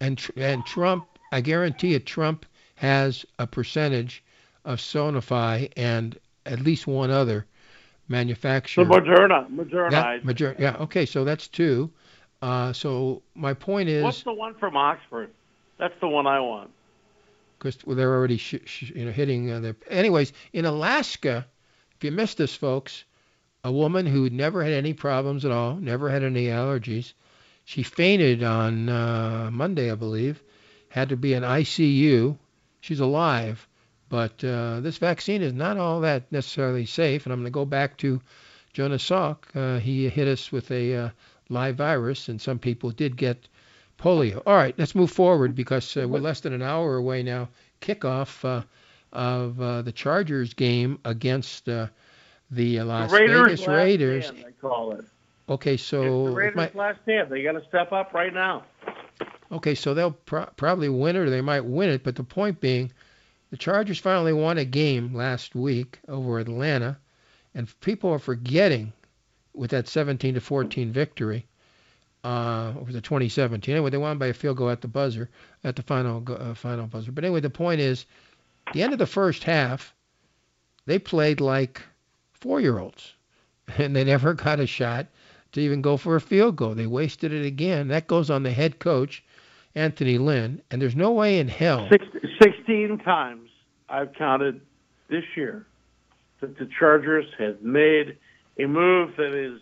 And 0.00 0.20
and 0.36 0.64
Trump, 0.64 1.06
I 1.32 1.40
guarantee 1.40 1.92
you, 1.92 1.98
Trump 2.00 2.46
has 2.76 3.24
a 3.38 3.46
percentage 3.46 4.22
of 4.64 4.78
Sanofi 4.78 5.70
and 5.76 6.18
at 6.46 6.60
least 6.60 6.86
one 6.86 7.10
other 7.10 7.40
So 7.42 7.46
manufacturer. 8.08 8.84
Moderna, 8.84 9.46
Moderna. 9.48 9.90
That 9.90 10.24
major- 10.24 10.56
yeah, 10.58 10.76
okay, 10.80 11.04
so 11.06 11.24
that's 11.24 11.46
two. 11.48 11.90
Uh, 12.42 12.72
so 12.72 13.22
my 13.34 13.54
point 13.54 13.88
is. 13.88 14.02
What's 14.02 14.22
the 14.22 14.32
one 14.32 14.54
from 14.54 14.76
Oxford? 14.76 15.30
That's 15.78 15.94
the 16.00 16.08
one 16.08 16.26
I 16.26 16.40
want. 16.40 16.70
because 17.58 17.76
they're 17.86 18.14
already 18.14 18.36
sh- 18.36 18.64
sh- 18.64 18.92
you 18.94 19.04
know 19.04 19.12
hitting 19.12 19.50
uh, 19.50 19.60
their. 19.60 19.76
Anyways, 19.88 20.32
in 20.52 20.64
Alaska, 20.64 21.46
if 21.96 22.04
you 22.04 22.10
missed 22.12 22.38
this, 22.38 22.54
folks, 22.54 23.04
a 23.64 23.72
woman 23.72 24.06
who 24.06 24.30
never 24.30 24.62
had 24.62 24.72
any 24.72 24.94
problems 24.94 25.44
at 25.44 25.50
all, 25.50 25.76
never 25.76 26.08
had 26.08 26.22
any 26.22 26.46
allergies, 26.46 27.12
she 27.64 27.82
fainted 27.82 28.42
on 28.42 28.88
uh, 28.88 29.50
Monday, 29.52 29.90
I 29.90 29.94
believe, 29.94 30.42
had 30.88 31.10
to 31.10 31.16
be 31.16 31.34
in 31.34 31.42
ICU. 31.42 32.36
She's 32.80 33.00
alive, 33.00 33.68
but 34.08 34.42
uh, 34.42 34.80
this 34.80 34.96
vaccine 34.96 35.42
is 35.42 35.52
not 35.52 35.76
all 35.76 36.00
that 36.00 36.32
necessarily 36.32 36.86
safe. 36.86 37.26
And 37.26 37.32
I'm 37.32 37.40
going 37.40 37.44
to 37.46 37.50
go 37.50 37.66
back 37.66 37.98
to 37.98 38.20
Jonas 38.72 39.06
Salk. 39.08 39.36
Uh, 39.54 39.78
he 39.78 40.08
hit 40.08 40.26
us 40.28 40.50
with 40.50 40.70
a 40.70 40.94
uh, 40.96 41.10
live 41.50 41.76
virus, 41.76 42.28
and 42.28 42.40
some 42.40 42.58
people 42.58 42.90
did 42.90 43.16
get 43.16 43.48
polio. 43.98 44.42
All 44.46 44.56
right, 44.56 44.74
let's 44.78 44.94
move 44.94 45.10
forward 45.10 45.54
because 45.54 45.96
uh, 45.96 46.08
we're 46.08 46.20
less 46.20 46.40
than 46.40 46.52
an 46.52 46.62
hour 46.62 46.96
away 46.96 47.22
now. 47.22 47.48
Kickoff 47.80 48.44
uh, 48.44 48.62
of 49.12 49.60
uh, 49.60 49.82
the 49.82 49.92
Chargers 49.92 50.54
game 50.54 50.98
against 51.04 51.68
uh, 51.68 51.88
the 52.50 52.80
Las 52.82 53.10
the 53.10 53.16
Raiders 53.18 53.42
Vegas 53.42 53.60
last 53.60 53.68
Raiders. 53.68 54.26
stand, 54.26 54.44
I 54.46 54.50
call 54.60 54.92
it. 54.92 55.04
Okay, 55.48 55.74
it's 55.74 55.82
so 55.82 56.24
the 56.26 56.30
if 56.30 56.36
Raiders 56.36 56.56
my- 56.56 56.70
last 56.74 57.00
stand. 57.02 57.28
They 57.30 57.42
got 57.42 57.52
to 57.52 57.64
step 57.68 57.92
up 57.92 58.14
right 58.14 58.32
now. 58.32 58.64
Okay, 59.52 59.74
so 59.74 59.94
they'll 59.94 60.12
pro- 60.12 60.46
probably 60.56 60.88
win 60.88 61.16
it 61.16 61.20
or 61.20 61.30
they 61.30 61.40
might 61.40 61.64
win 61.64 61.90
it, 61.90 62.04
but 62.04 62.14
the 62.14 62.22
point 62.22 62.60
being, 62.60 62.92
the 63.50 63.56
Chargers 63.56 63.98
finally 63.98 64.32
won 64.32 64.58
a 64.58 64.64
game 64.64 65.12
last 65.12 65.56
week 65.56 65.98
over 66.06 66.38
Atlanta, 66.38 66.96
and 67.52 67.68
people 67.80 68.10
are 68.10 68.20
forgetting 68.20 68.92
with 69.54 69.70
that 69.70 69.88
17 69.88 70.34
to 70.34 70.40
14 70.40 70.92
victory. 70.92 71.46
Uh, 72.22 72.74
over 72.78 72.92
the 72.92 73.00
2017. 73.00 73.74
Anyway, 73.74 73.88
they 73.88 73.96
won 73.96 74.18
by 74.18 74.26
a 74.26 74.34
field 74.34 74.58
goal 74.58 74.68
at 74.68 74.82
the 74.82 74.88
buzzer, 74.88 75.30
at 75.64 75.74
the 75.74 75.82
final 75.82 76.22
uh, 76.28 76.52
final 76.52 76.86
buzzer. 76.86 77.12
But 77.12 77.24
anyway, 77.24 77.40
the 77.40 77.48
point 77.48 77.80
is, 77.80 78.04
the 78.74 78.82
end 78.82 78.92
of 78.92 78.98
the 78.98 79.06
first 79.06 79.42
half, 79.42 79.94
they 80.84 80.98
played 80.98 81.40
like 81.40 81.80
four-year-olds. 82.34 83.14
and 83.78 83.94
they 83.94 84.04
never 84.04 84.34
got 84.34 84.60
a 84.60 84.66
shot 84.66 85.06
to 85.52 85.60
even 85.60 85.82
go 85.82 85.96
for 85.96 86.16
a 86.16 86.20
field 86.20 86.56
goal. 86.56 86.74
They 86.74 86.86
wasted 86.86 87.32
it 87.32 87.44
again. 87.44 87.88
That 87.88 88.06
goes 88.06 88.30
on 88.30 88.42
the 88.42 88.52
head 88.52 88.78
coach, 88.78 89.22
Anthony 89.74 90.18
Lynn, 90.18 90.62
and 90.70 90.80
there's 90.80 90.96
no 90.96 91.12
way 91.12 91.38
in 91.38 91.48
hell. 91.48 91.88
Six, 91.90 92.04
16 92.40 92.98
times 92.98 93.50
I've 93.88 94.12
counted 94.14 94.60
this 95.08 95.24
year 95.36 95.66
that 96.40 96.56
the 96.58 96.68
Chargers 96.78 97.26
have 97.38 97.62
made 97.62 98.16
a 98.62 98.66
move 98.66 99.16
that 99.16 99.32
is 99.34 99.60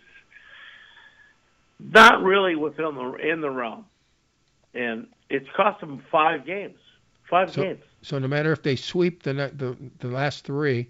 not 1.79 2.21
really 2.23 2.55
within 2.55 2.95
the 2.95 3.13
in 3.15 3.41
the 3.41 3.49
realm, 3.49 3.85
and 4.73 5.07
it's 5.29 5.47
cost 5.55 5.79
them 5.79 6.01
five 6.11 6.45
games. 6.45 6.77
Five 7.29 7.51
So- 7.51 7.63
games. 7.63 7.83
So 8.01 8.17
no 8.17 8.27
matter 8.27 8.51
if 8.51 8.63
they 8.63 8.75
sweep 8.75 9.23
the 9.23 9.33
the 9.33 9.75
the 9.99 10.07
last 10.07 10.45
three, 10.45 10.87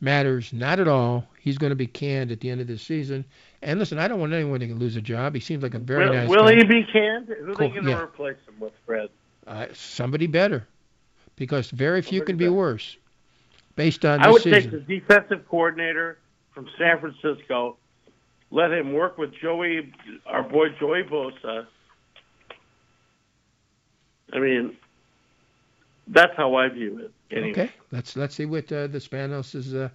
matters 0.00 0.52
not 0.52 0.78
at 0.80 0.88
all. 0.88 1.26
He's 1.40 1.58
going 1.58 1.70
to 1.70 1.76
be 1.76 1.88
canned 1.88 2.30
at 2.30 2.40
the 2.40 2.50
end 2.50 2.60
of 2.60 2.68
the 2.68 2.78
season. 2.78 3.24
And 3.62 3.78
listen, 3.80 3.98
I 3.98 4.06
don't 4.08 4.20
want 4.20 4.32
anyone 4.32 4.60
to 4.60 4.74
lose 4.74 4.94
a 4.96 5.00
job. 5.00 5.34
He 5.34 5.40
seems 5.40 5.62
like 5.62 5.74
a 5.74 5.78
very 5.78 6.06
will 6.06 6.14
nice 6.14 6.28
will 6.28 6.44
guy. 6.46 6.54
he 6.54 6.64
be 6.64 6.84
canned? 6.92 7.26
Who 7.28 7.50
are 7.50 7.54
Cool, 7.54 7.68
they 7.68 7.74
going 7.74 7.84
to 7.86 7.90
yeah. 7.90 8.00
replace 8.02 8.36
him 8.46 8.54
with, 8.60 8.72
Fred? 8.86 9.08
Uh, 9.46 9.66
somebody 9.72 10.28
better, 10.28 10.66
because 11.36 11.70
very 11.70 12.00
few 12.00 12.20
Somebody 12.20 12.32
can 12.32 12.36
be 12.38 12.48
worse, 12.48 12.96
based 13.74 14.04
on 14.04 14.20
I 14.20 14.26
this 14.26 14.32
would 14.34 14.42
season. 14.42 14.70
take 14.70 14.86
the 14.86 15.00
defensive 15.00 15.48
coordinator 15.48 16.18
from 16.54 16.68
San 16.78 17.00
Francisco, 17.00 17.76
let 18.50 18.70
him 18.70 18.92
work 18.92 19.18
with 19.18 19.30
Joey, 19.40 19.92
our 20.26 20.42
boy 20.42 20.68
Joey 20.78 21.02
Bosa. 21.04 21.66
I 24.32 24.38
mean, 24.38 24.76
that's 26.08 26.32
how 26.36 26.54
I 26.54 26.68
view 26.68 26.98
it. 26.98 27.12
Anyway. 27.34 27.50
Okay, 27.50 27.70
let's 27.90 28.16
let's 28.16 28.34
see 28.34 28.44
what 28.44 28.70
uh, 28.72 28.86
the 28.86 28.98
Spanos 28.98 29.74
uh, 29.74 29.88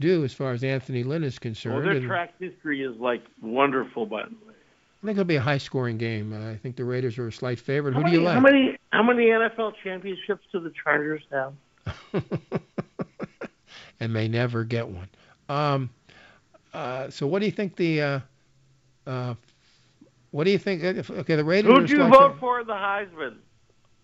do 0.00 0.24
as 0.24 0.32
far 0.32 0.52
as 0.52 0.64
Anthony 0.64 1.02
Lynn 1.02 1.24
is 1.24 1.34
Well, 1.34 1.40
concerned. 1.40 1.84
their 1.84 1.92
and 1.92 2.06
track 2.06 2.34
history 2.38 2.82
is 2.82 2.96
like 2.98 3.22
wonderful, 3.42 4.06
by 4.06 4.24
the 4.24 4.30
way. 4.30 4.54
I 5.02 5.06
think 5.06 5.16
it'll 5.16 5.26
be 5.26 5.36
a 5.36 5.40
high-scoring 5.40 5.96
game. 5.96 6.32
Uh, 6.32 6.50
I 6.50 6.56
think 6.56 6.74
the 6.74 6.84
Raiders 6.84 7.18
are 7.18 7.28
a 7.28 7.32
slight 7.32 7.60
favorite. 7.60 7.94
Who 7.94 8.00
how 8.02 8.08
do 8.08 8.12
you 8.12 8.22
like? 8.22 8.34
How 8.34 8.40
many 8.40 8.76
how 8.90 9.02
many 9.02 9.26
NFL 9.26 9.74
championships 9.84 10.44
do 10.50 10.60
the 10.60 10.72
Chargers 10.82 11.22
have? 11.30 11.52
and 14.00 14.12
may 14.12 14.28
never 14.28 14.64
get 14.64 14.88
one. 14.88 15.08
Um, 15.48 15.90
uh, 16.78 17.10
so 17.10 17.26
what 17.26 17.40
do 17.40 17.46
you 17.46 17.52
think 17.52 17.76
the 17.76 18.02
uh, 18.02 18.20
uh, 19.06 19.34
what 20.30 20.44
do 20.44 20.50
you 20.50 20.58
think? 20.58 20.82
if- 20.82 21.10
Okay, 21.10 21.36
the 21.36 21.44
Raiders. 21.44 21.72
Who'd 21.72 21.90
you 21.90 21.96
slight 21.96 22.10
vote 22.12 22.18
favorite. 22.34 22.40
for 22.40 22.60
in 22.60 22.66
the 22.66 22.72
Heisman? 22.74 23.36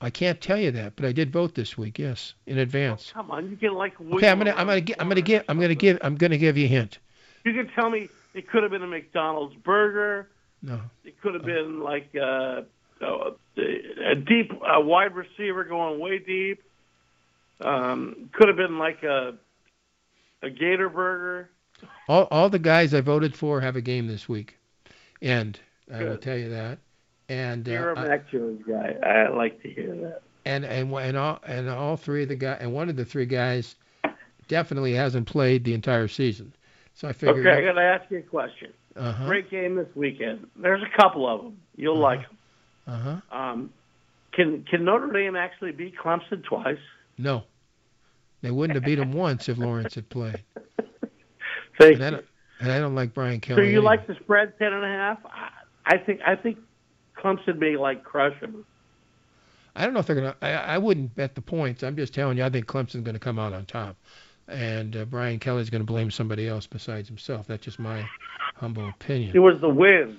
I 0.00 0.10
can't 0.10 0.40
tell 0.40 0.58
you 0.58 0.70
that, 0.72 0.96
but 0.96 1.04
I 1.06 1.12
did 1.12 1.30
vote 1.32 1.54
this 1.54 1.78
week. 1.78 1.98
Yes, 1.98 2.34
in 2.46 2.58
advance. 2.58 3.12
Come 3.12 3.30
on, 3.30 3.48
you 3.50 3.56
can 3.56 3.74
like. 3.74 3.98
Okay, 4.00 4.28
I'm 4.28 4.38
gonna 4.38 4.54
I'm 4.56 4.66
gonna 4.66 4.80
gi- 4.80 4.94
I'm 4.98 5.08
gonna 5.08 5.20
give 5.22 5.44
I'm 5.48 5.60
gonna 5.60 5.74
give 5.74 5.98
I'm 6.02 6.16
gonna 6.16 6.36
give 6.38 6.56
you 6.58 6.64
a 6.64 6.68
hint. 6.68 6.98
You 7.44 7.52
can 7.54 7.68
tell 7.74 7.90
me 7.90 8.08
it 8.34 8.48
could 8.48 8.62
have 8.62 8.72
been 8.72 8.82
a 8.82 8.86
McDonald's 8.86 9.54
burger. 9.56 10.28
No, 10.62 10.80
It 11.04 11.20
could 11.20 11.34
have 11.34 11.44
been 11.44 11.80
like 11.80 12.08
uh, 12.16 12.62
uh, 13.02 13.30
a 13.58 14.14
deep, 14.14 14.50
a 14.66 14.80
wide 14.80 15.14
receiver 15.14 15.62
going 15.64 16.00
way 16.00 16.18
deep. 16.18 16.62
Um, 17.60 18.30
could 18.32 18.48
have 18.48 18.56
been 18.56 18.78
like 18.78 19.02
a 19.02 19.34
a 20.42 20.50
Gator 20.50 20.88
burger. 20.88 21.50
All 22.08 22.24
all 22.30 22.48
the 22.50 22.58
guys 22.58 22.94
I 22.94 23.00
voted 23.00 23.34
for 23.36 23.60
have 23.60 23.76
a 23.76 23.80
game 23.80 24.06
this 24.06 24.28
week, 24.28 24.56
and 25.22 25.58
I 25.92 26.02
will 26.04 26.18
tell 26.18 26.36
you 26.36 26.50
that. 26.50 26.78
And 27.28 27.66
You're 27.66 27.96
uh, 27.96 28.02
a 28.02 28.04
I- 28.04 28.08
Mac 28.08 28.30
Jones 28.30 28.62
guy. 28.68 28.94
I 29.02 29.28
like 29.28 29.62
to 29.62 29.68
hear 29.70 29.94
that. 29.96 30.22
and 30.44 30.64
and 30.64 30.92
and 30.92 31.16
all 31.16 31.40
and 31.46 31.68
all 31.70 31.96
three 31.96 32.22
of 32.24 32.28
the 32.28 32.36
guys 32.36 32.58
and 32.60 32.72
one 32.72 32.88
of 32.90 32.96
the 32.96 33.04
three 33.04 33.26
guys 33.26 33.76
definitely 34.48 34.92
hasn't 34.92 35.26
played 35.26 35.64
the 35.64 35.72
entire 35.74 36.08
season. 36.08 36.52
So 36.94 37.08
I 37.08 37.12
figured. 37.12 37.46
Okay, 37.46 37.56
I 37.58 37.64
got 37.64 37.72
to 37.72 37.80
ask 37.82 38.10
you 38.10 38.18
a 38.18 38.22
question. 38.22 38.72
uh-huh, 38.94 39.26
Great 39.26 39.50
game 39.50 39.74
this 39.76 39.88
weekend. 39.94 40.46
There's 40.56 40.82
a 40.82 40.96
couple 41.02 41.26
of 41.28 41.42
them. 41.42 41.56
You'll 41.76 41.98
like 41.98 42.20
'em. 42.20 42.36
uh-huh. 42.86 43.36
Um, 43.36 43.70
can 44.32 44.64
can 44.70 44.84
Notre 44.84 45.10
Dame 45.10 45.34
actually 45.34 45.72
beat 45.72 45.96
Clemson 45.96 46.44
twice? 46.44 46.76
No, 47.16 47.44
they 48.42 48.50
wouldn't 48.50 48.74
have 48.76 48.84
beat 48.84 48.98
him 48.98 49.12
once 49.12 49.48
if 49.48 49.56
Lawrence 49.58 49.94
had 49.94 50.08
played. 50.10 50.42
Thank 51.78 51.96
And 51.96 52.02
I 52.04 52.08
you. 52.08 52.10
don't, 52.10 52.26
and 52.60 52.72
I 52.72 52.78
don't 52.78 52.94
like 52.94 53.14
Brian 53.14 53.40
Kelly. 53.40 53.56
So 53.56 53.62
Kelly. 53.62 53.72
you 53.72 53.78
anyway. 53.78 53.84
like 53.84 54.06
the 54.06 54.14
spread 54.22 54.58
ten 54.58 54.72
and 54.72 54.84
a 54.84 54.88
half? 54.88 55.18
I, 55.26 55.50
I 55.86 55.98
think 55.98 56.20
I 56.26 56.36
think 56.36 56.58
Clemson 57.16 57.58
may 57.58 57.76
like 57.76 58.04
crush 58.04 58.38
them. 58.40 58.64
I 59.76 59.84
don't 59.84 59.94
know 59.94 60.00
if 60.00 60.06
they're 60.06 60.16
gonna. 60.16 60.36
I, 60.40 60.50
I 60.52 60.78
wouldn't 60.78 61.14
bet 61.16 61.34
the 61.34 61.40
points. 61.42 61.82
I'm 61.82 61.96
just 61.96 62.14
telling 62.14 62.38
you. 62.38 62.44
I 62.44 62.50
think 62.50 62.66
Clemson's 62.66 63.04
gonna 63.04 63.18
come 63.18 63.38
out 63.38 63.52
on 63.52 63.66
top, 63.66 63.96
and 64.48 64.96
uh, 64.96 65.04
Brian 65.04 65.38
Kelly's 65.40 65.70
gonna 65.70 65.84
blame 65.84 66.10
somebody 66.10 66.46
else 66.48 66.66
besides 66.66 67.08
himself. 67.08 67.46
That's 67.48 67.64
just 67.64 67.78
my 67.78 68.08
humble 68.56 68.88
opinion. 68.88 69.32
It 69.34 69.40
was 69.40 69.60
the 69.60 69.68
wind. 69.68 70.18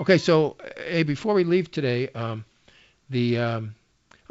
Okay, 0.00 0.18
so 0.18 0.56
hey, 0.86 1.02
before 1.02 1.34
we 1.34 1.44
leave 1.44 1.70
today, 1.70 2.08
um, 2.10 2.44
the 3.10 3.38
um, 3.38 3.74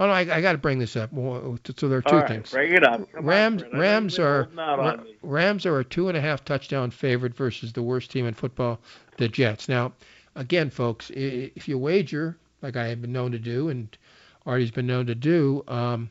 oh 0.02 0.08
no, 0.08 0.12
I, 0.12 0.22
I 0.22 0.42
got 0.42 0.54
to 0.54 0.58
bring 0.58 0.80
this 0.80 0.96
up. 0.96 1.12
So 1.14 1.88
there 1.88 2.00
are 2.00 2.02
two 2.02 2.16
All 2.16 2.20
right, 2.22 2.28
things. 2.28 2.50
bring 2.52 2.74
it 2.74 2.84
up. 2.84 3.10
Come 3.12 3.20
on, 3.20 3.26
Rams 3.26 3.62
Fred. 3.62 3.74
Rams 3.80 4.20
are 4.20 4.44
holding 4.44 4.60
out 4.60 4.80
Ra- 4.80 4.86
on. 4.88 5.06
Rams 5.22 5.66
are 5.68 5.80
a 5.80 5.84
two 5.86 6.08
and 6.10 6.18
a 6.18 6.22
half 6.22 6.44
touchdown 6.44 6.90
favorite 6.92 7.36
versus 7.36 7.72
the 7.74 7.84
worst 7.84 8.10
team 8.12 8.26
in 8.26 8.34
football, 8.34 8.80
the 9.18 9.28
Jets. 9.28 9.70
Now, 9.70 9.94
again, 10.36 10.70
folks, 10.72 11.12
if 11.14 11.68
you 11.68 11.78
wager 11.78 12.38
like 12.62 12.76
I 12.76 12.88
have 12.88 13.02
been 13.02 13.12
known 13.14 13.32
to 13.34 13.40
do 13.40 13.70
and 13.70 13.96
Artie's 14.46 14.72
been 14.72 14.88
known 14.88 15.06
to 15.06 15.16
do, 15.16 15.64
um, 15.68 16.10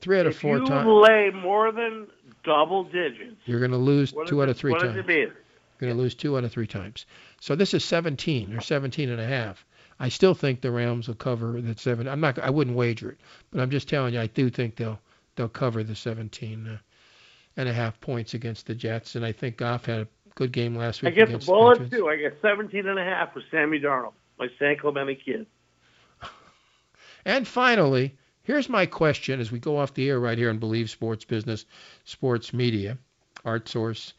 three 0.00 0.18
out 0.18 0.26
of 0.26 0.32
If 0.32 0.40
four 0.40 0.58
you 0.58 0.66
times 0.66 0.86
lay 0.88 1.30
more 1.30 1.70
than 1.70 2.08
double 2.42 2.84
digits, 2.84 3.36
you're 3.44 3.60
going 3.60 3.70
to 3.70 3.76
lose 3.76 4.12
two 4.26 4.42
out 4.42 4.48
it- 4.48 4.52
of 4.52 4.56
three 4.58 4.72
what 4.72 4.80
times. 4.80 4.96
does 4.96 5.04
it 5.04 5.06
mean? 5.06 5.32
Going 5.78 5.92
to 5.92 5.98
lose 6.00 6.14
two 6.14 6.36
out 6.36 6.44
of 6.44 6.52
three 6.52 6.66
times. 6.68 7.04
So 7.40 7.56
this 7.56 7.74
is 7.74 7.84
17 7.84 8.54
or 8.56 8.60
17 8.60 9.10
and 9.10 9.20
a 9.20 9.26
half. 9.26 9.64
I 10.00 10.08
still 10.08 10.34
think 10.34 10.60
the 10.60 10.70
Rams 10.70 11.08
will 11.08 11.14
cover 11.14 11.60
that 11.60 11.78
seven. 11.78 12.08
I'm 12.08 12.20
not. 12.20 12.38
I 12.38 12.50
wouldn't 12.50 12.76
wager 12.76 13.10
it, 13.10 13.18
but 13.50 13.60
I'm 13.60 13.70
just 13.70 13.88
telling 13.88 14.14
you, 14.14 14.20
I 14.20 14.26
do 14.26 14.50
think 14.50 14.76
they'll 14.76 14.98
they'll 15.36 15.48
cover 15.48 15.82
the 15.82 15.94
17 15.94 16.66
uh, 16.66 16.78
and 17.56 17.68
a 17.68 17.72
half 17.72 18.00
points 18.00 18.34
against 18.34 18.66
the 18.66 18.74
Jets. 18.74 19.14
And 19.14 19.24
I 19.24 19.32
think 19.32 19.56
Goff 19.56 19.86
had 19.86 20.00
a 20.00 20.08
good 20.34 20.52
game 20.52 20.76
last 20.76 21.02
week. 21.02 21.12
I 21.12 21.16
get 21.16 21.30
the 21.30 21.38
bullet 21.38 21.78
Patriots. 21.78 21.96
too. 21.96 22.08
I 22.08 22.16
get 22.16 22.38
17 22.42 22.86
and 22.86 22.98
a 22.98 23.04
half 23.04 23.34
with 23.34 23.44
Sammy 23.50 23.80
Darnold, 23.80 24.12
my 24.38 24.48
San 24.58 24.76
Clemente 24.76 25.14
kid. 25.16 25.46
And 27.26 27.48
finally, 27.48 28.14
here's 28.42 28.68
my 28.68 28.84
question 28.84 29.40
as 29.40 29.50
we 29.50 29.58
go 29.58 29.78
off 29.78 29.94
the 29.94 30.10
air 30.10 30.20
right 30.20 30.36
here 30.36 30.50
and 30.50 30.60
Bleav 30.60 30.90
Sports 30.90 31.24
Business, 31.24 31.64
Sports 32.04 32.52
Media, 32.52 32.98
Art 33.46 33.66
Source, 33.66 34.12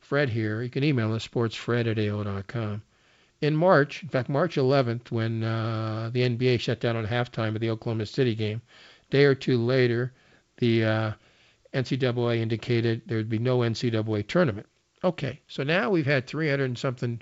Fred 0.00 0.30
here. 0.30 0.62
You 0.62 0.70
can 0.70 0.82
email 0.82 1.12
us, 1.12 1.28
sportsfred 1.28 1.86
at 1.86 1.98
AO.com. 1.98 2.80
In 3.40 3.54
March, 3.54 4.02
in 4.02 4.08
fact, 4.08 4.28
March 4.30 4.56
11th, 4.56 5.10
when 5.10 5.44
uh, 5.44 6.10
the 6.12 6.22
NBA 6.22 6.58
shut 6.60 6.80
down 6.80 6.96
on 6.96 7.06
halftime 7.06 7.54
of 7.54 7.60
the 7.60 7.70
Oklahoma 7.70 8.06
City 8.06 8.34
game, 8.34 8.62
day 9.10 9.24
or 9.24 9.34
two 9.34 9.58
later, 9.58 10.12
the 10.56 10.84
uh, 10.84 11.12
NCAA 11.74 12.38
indicated 12.38 13.02
there 13.06 13.18
would 13.18 13.28
be 13.28 13.38
no 13.38 13.58
NCAA 13.58 14.26
tournament. 14.26 14.66
Okay, 15.04 15.40
so 15.46 15.62
now 15.62 15.90
we've 15.90 16.06
had 16.06 16.26
300 16.26 16.64
and 16.64 16.78
something 16.78 17.20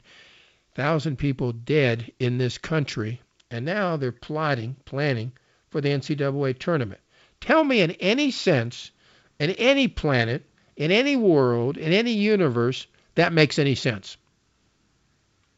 thousand 0.74 1.16
people 1.16 1.52
dead 1.52 2.12
in 2.18 2.38
this 2.38 2.58
country, 2.58 3.20
and 3.50 3.64
now 3.64 3.96
they're 3.96 4.12
plotting, 4.12 4.76
planning 4.84 5.32
for 5.70 5.80
the 5.80 5.88
NCAA 5.88 6.58
tournament. 6.58 7.00
Tell 7.40 7.64
me 7.64 7.80
in 7.80 7.90
any 7.92 8.30
sense, 8.30 8.92
in 9.40 9.50
any 9.50 9.88
planet, 9.88 10.48
in 10.76 10.92
any 10.92 11.16
world, 11.16 11.76
in 11.76 11.92
any 11.92 12.12
universe, 12.12 12.86
that 13.16 13.32
makes 13.32 13.58
any 13.58 13.74
sense. 13.74 14.16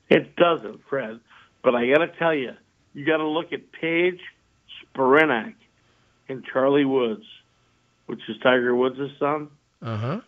It 0.09 0.37
doesn't, 0.37 0.81
Fred. 0.89 1.21
But 1.63 1.75
I 1.75 1.89
got 1.89 1.99
to 1.99 2.09
tell 2.19 2.35
you, 2.35 2.53
you 2.95 3.05
got 3.05 3.19
to 3.19 3.27
look 3.27 3.53
at 3.53 3.73
Paige 3.73 4.21
Spiranac 4.95 5.55
and 6.29 6.45
Charlie 6.45 6.85
Woods, 6.85 7.25
which 8.07 8.21
is 8.29 8.37
Tiger 8.43 8.75
Woods' 8.75 9.11
son. 9.19 9.49
Uh 9.83 9.97
huh. 9.97 10.21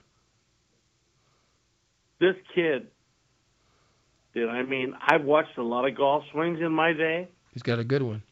This 2.21 2.35
kid, 2.55 2.89
did 4.35 4.49
I 4.49 4.63
mean, 4.65 4.95
I've 5.01 5.25
watched 5.25 5.57
a 5.57 5.63
lot 5.63 5.87
of 5.87 5.97
golf 5.97 6.25
swings 6.33 6.61
in 6.61 6.73
my 6.73 6.93
day. 6.93 7.29
He's 7.53 7.63
got 7.63 7.79
a 7.79 7.85
good 7.85 8.03
one. 8.03 8.23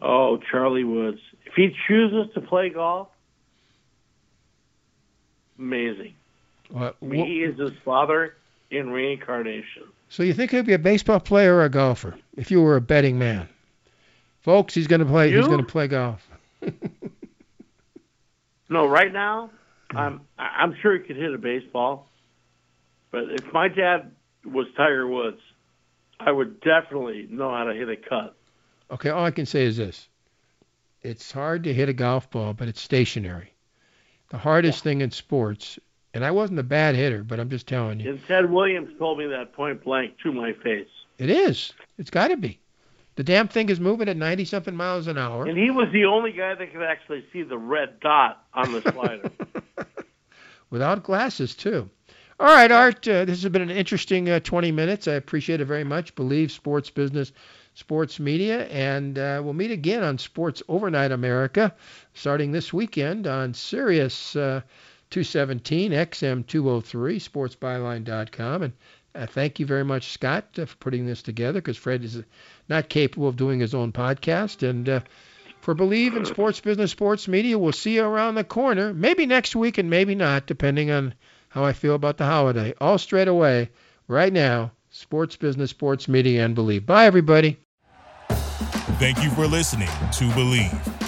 Oh, 0.00 0.38
Charlie 0.50 0.84
Woods. 0.84 1.20
If 1.46 1.54
he 1.54 1.74
chooses 1.86 2.32
to 2.34 2.40
play 2.40 2.70
golf, 2.70 3.08
amazing. 5.58 6.14
What, 6.70 7.00
mean, 7.02 7.26
he 7.26 7.42
is 7.42 7.58
his 7.58 7.72
father 7.84 8.34
in 8.70 8.90
reincarnation. 8.90 9.84
So 10.08 10.22
you 10.22 10.32
think 10.32 10.50
he'd 10.50 10.66
be 10.66 10.74
a 10.74 10.78
baseball 10.78 11.20
player 11.20 11.56
or 11.56 11.64
a 11.64 11.70
golfer? 11.70 12.16
If 12.36 12.50
you 12.50 12.62
were 12.62 12.76
a 12.76 12.80
betting 12.80 13.18
man, 13.18 13.48
folks, 14.40 14.74
he's 14.74 14.86
going 14.86 15.00
to 15.00 15.06
play. 15.06 15.32
He's 15.32 15.46
going 15.46 15.58
to 15.58 15.66
play 15.66 15.88
golf. 15.88 16.26
No, 18.68 18.86
right 18.86 19.12
now, 19.12 19.50
I'm 19.90 20.20
I'm 20.38 20.76
sure 20.82 20.92
he 20.92 21.00
could 21.00 21.16
hit 21.16 21.32
a 21.32 21.38
baseball. 21.38 22.06
But 23.10 23.24
if 23.30 23.52
my 23.52 23.68
dad 23.68 24.10
was 24.44 24.66
Tiger 24.76 25.06
Woods, 25.06 25.40
I 26.20 26.30
would 26.30 26.60
definitely 26.60 27.26
know 27.30 27.50
how 27.50 27.64
to 27.64 27.74
hit 27.74 27.88
a 27.88 27.96
cut. 27.96 28.36
Okay, 28.90 29.10
all 29.10 29.24
I 29.24 29.30
can 29.30 29.46
say 29.46 29.64
is 29.64 29.76
this. 29.76 30.08
It's 31.02 31.32
hard 31.32 31.64
to 31.64 31.72
hit 31.72 31.88
a 31.88 31.94
golf 31.94 32.30
ball, 32.30 32.52
but 32.52 32.68
it's 32.68 32.80
stationary. 32.80 33.52
The 34.30 34.38
hardest 34.38 34.84
thing 34.84 35.00
in 35.00 35.10
sports, 35.10 35.78
And 36.18 36.24
I 36.24 36.32
wasn't 36.32 36.58
a 36.58 36.64
bad 36.64 36.96
hitter, 36.96 37.22
but 37.22 37.38
I'm 37.38 37.48
just 37.48 37.68
telling 37.68 38.00
you. 38.00 38.10
And 38.10 38.26
Ted 38.26 38.50
Williams 38.50 38.88
told 38.98 39.18
me 39.18 39.28
that 39.28 39.52
point 39.52 39.84
blank 39.84 40.18
to 40.24 40.32
my 40.32 40.52
face. 40.52 40.88
It 41.16 41.30
is. 41.30 41.72
It's 41.96 42.10
got 42.10 42.28
to 42.28 42.36
be. 42.36 42.58
The 43.14 43.22
damn 43.22 43.46
thing 43.46 43.68
is 43.68 43.78
moving 43.78 44.08
at 44.08 44.16
90 44.16 44.44
something 44.46 44.74
miles 44.74 45.06
an 45.06 45.16
hour. 45.16 45.46
And 45.46 45.56
he 45.56 45.70
was 45.70 45.86
the 45.92 46.06
only 46.06 46.32
guy 46.32 46.56
that 46.56 46.72
could 46.72 46.82
actually 46.82 47.24
see 47.32 47.44
the 47.44 47.56
red 47.56 48.00
dot 48.00 48.44
on 48.52 48.72
the 48.72 48.82
slider. 48.90 49.30
Without 50.70 51.04
glasses, 51.04 51.54
too. 51.54 51.88
All 52.40 52.48
right, 52.48 52.72
Art, 52.72 53.06
uh, 53.06 53.24
this 53.24 53.40
has 53.40 53.52
been 53.52 53.62
an 53.62 53.70
interesting 53.70 54.28
uh, 54.28 54.40
20 54.40 54.72
minutes. 54.72 55.06
I 55.06 55.12
appreciate 55.12 55.60
it 55.60 55.66
very 55.66 55.84
much. 55.84 56.16
Bleav 56.16 56.50
Sports 56.50 56.90
Business, 56.90 57.30
Sports 57.74 58.18
Media, 58.18 58.66
and 58.70 59.20
uh, 59.20 59.40
we'll 59.44 59.54
meet 59.54 59.70
again 59.70 60.02
on 60.02 60.18
Sports 60.18 60.64
Overnight 60.68 61.12
America 61.12 61.72
starting 62.14 62.50
this 62.50 62.72
weekend 62.72 63.28
on 63.28 63.54
Sirius 63.54 64.34
uh, 64.34 64.62
217, 65.10 65.92
XM 65.92 66.46
203, 66.46 67.18
sportsbyline.com. 67.18 68.62
And 68.62 68.72
uh, 69.14 69.26
thank 69.26 69.58
you 69.58 69.66
very 69.66 69.84
much, 69.84 70.12
Scott, 70.12 70.58
uh, 70.58 70.66
for 70.66 70.76
putting 70.76 71.06
this 71.06 71.22
together 71.22 71.60
because 71.60 71.76
Fred 71.76 72.04
is 72.04 72.22
not 72.68 72.88
capable 72.88 73.28
of 73.28 73.36
doing 73.36 73.60
his 73.60 73.74
own 73.74 73.92
podcast. 73.92 74.68
And 74.68 75.02
for 75.60 75.74
Bleav 75.74 76.16
in 76.16 76.24
Sports 76.24 76.60
Business, 76.60 76.90
Sports 76.90 77.28
Media, 77.28 77.58
we'll 77.58 77.72
see 77.72 77.96
you 77.96 78.04
around 78.04 78.36
the 78.36 78.44
corner, 78.44 78.94
maybe 78.94 79.26
next 79.26 79.56
week 79.56 79.78
and 79.78 79.90
maybe 79.90 80.14
not, 80.14 80.46
depending 80.46 80.90
on 80.90 81.14
how 81.48 81.64
I 81.64 81.72
feel 81.72 81.94
about 81.94 82.16
the 82.16 82.24
holiday. 82.24 82.74
All 82.80 82.98
straight 82.98 83.28
away, 83.28 83.70
right 84.06 84.32
now, 84.32 84.72
sports 84.90 85.36
business, 85.36 85.70
sports 85.70 86.08
media, 86.08 86.44
and 86.44 86.56
Bleav. 86.56 86.86
Bye, 86.86 87.06
everybody. 87.06 87.58
Thank 88.98 89.22
you 89.22 89.30
for 89.30 89.46
listening 89.46 89.88
to 89.88 90.24
Bleav. 90.30 91.07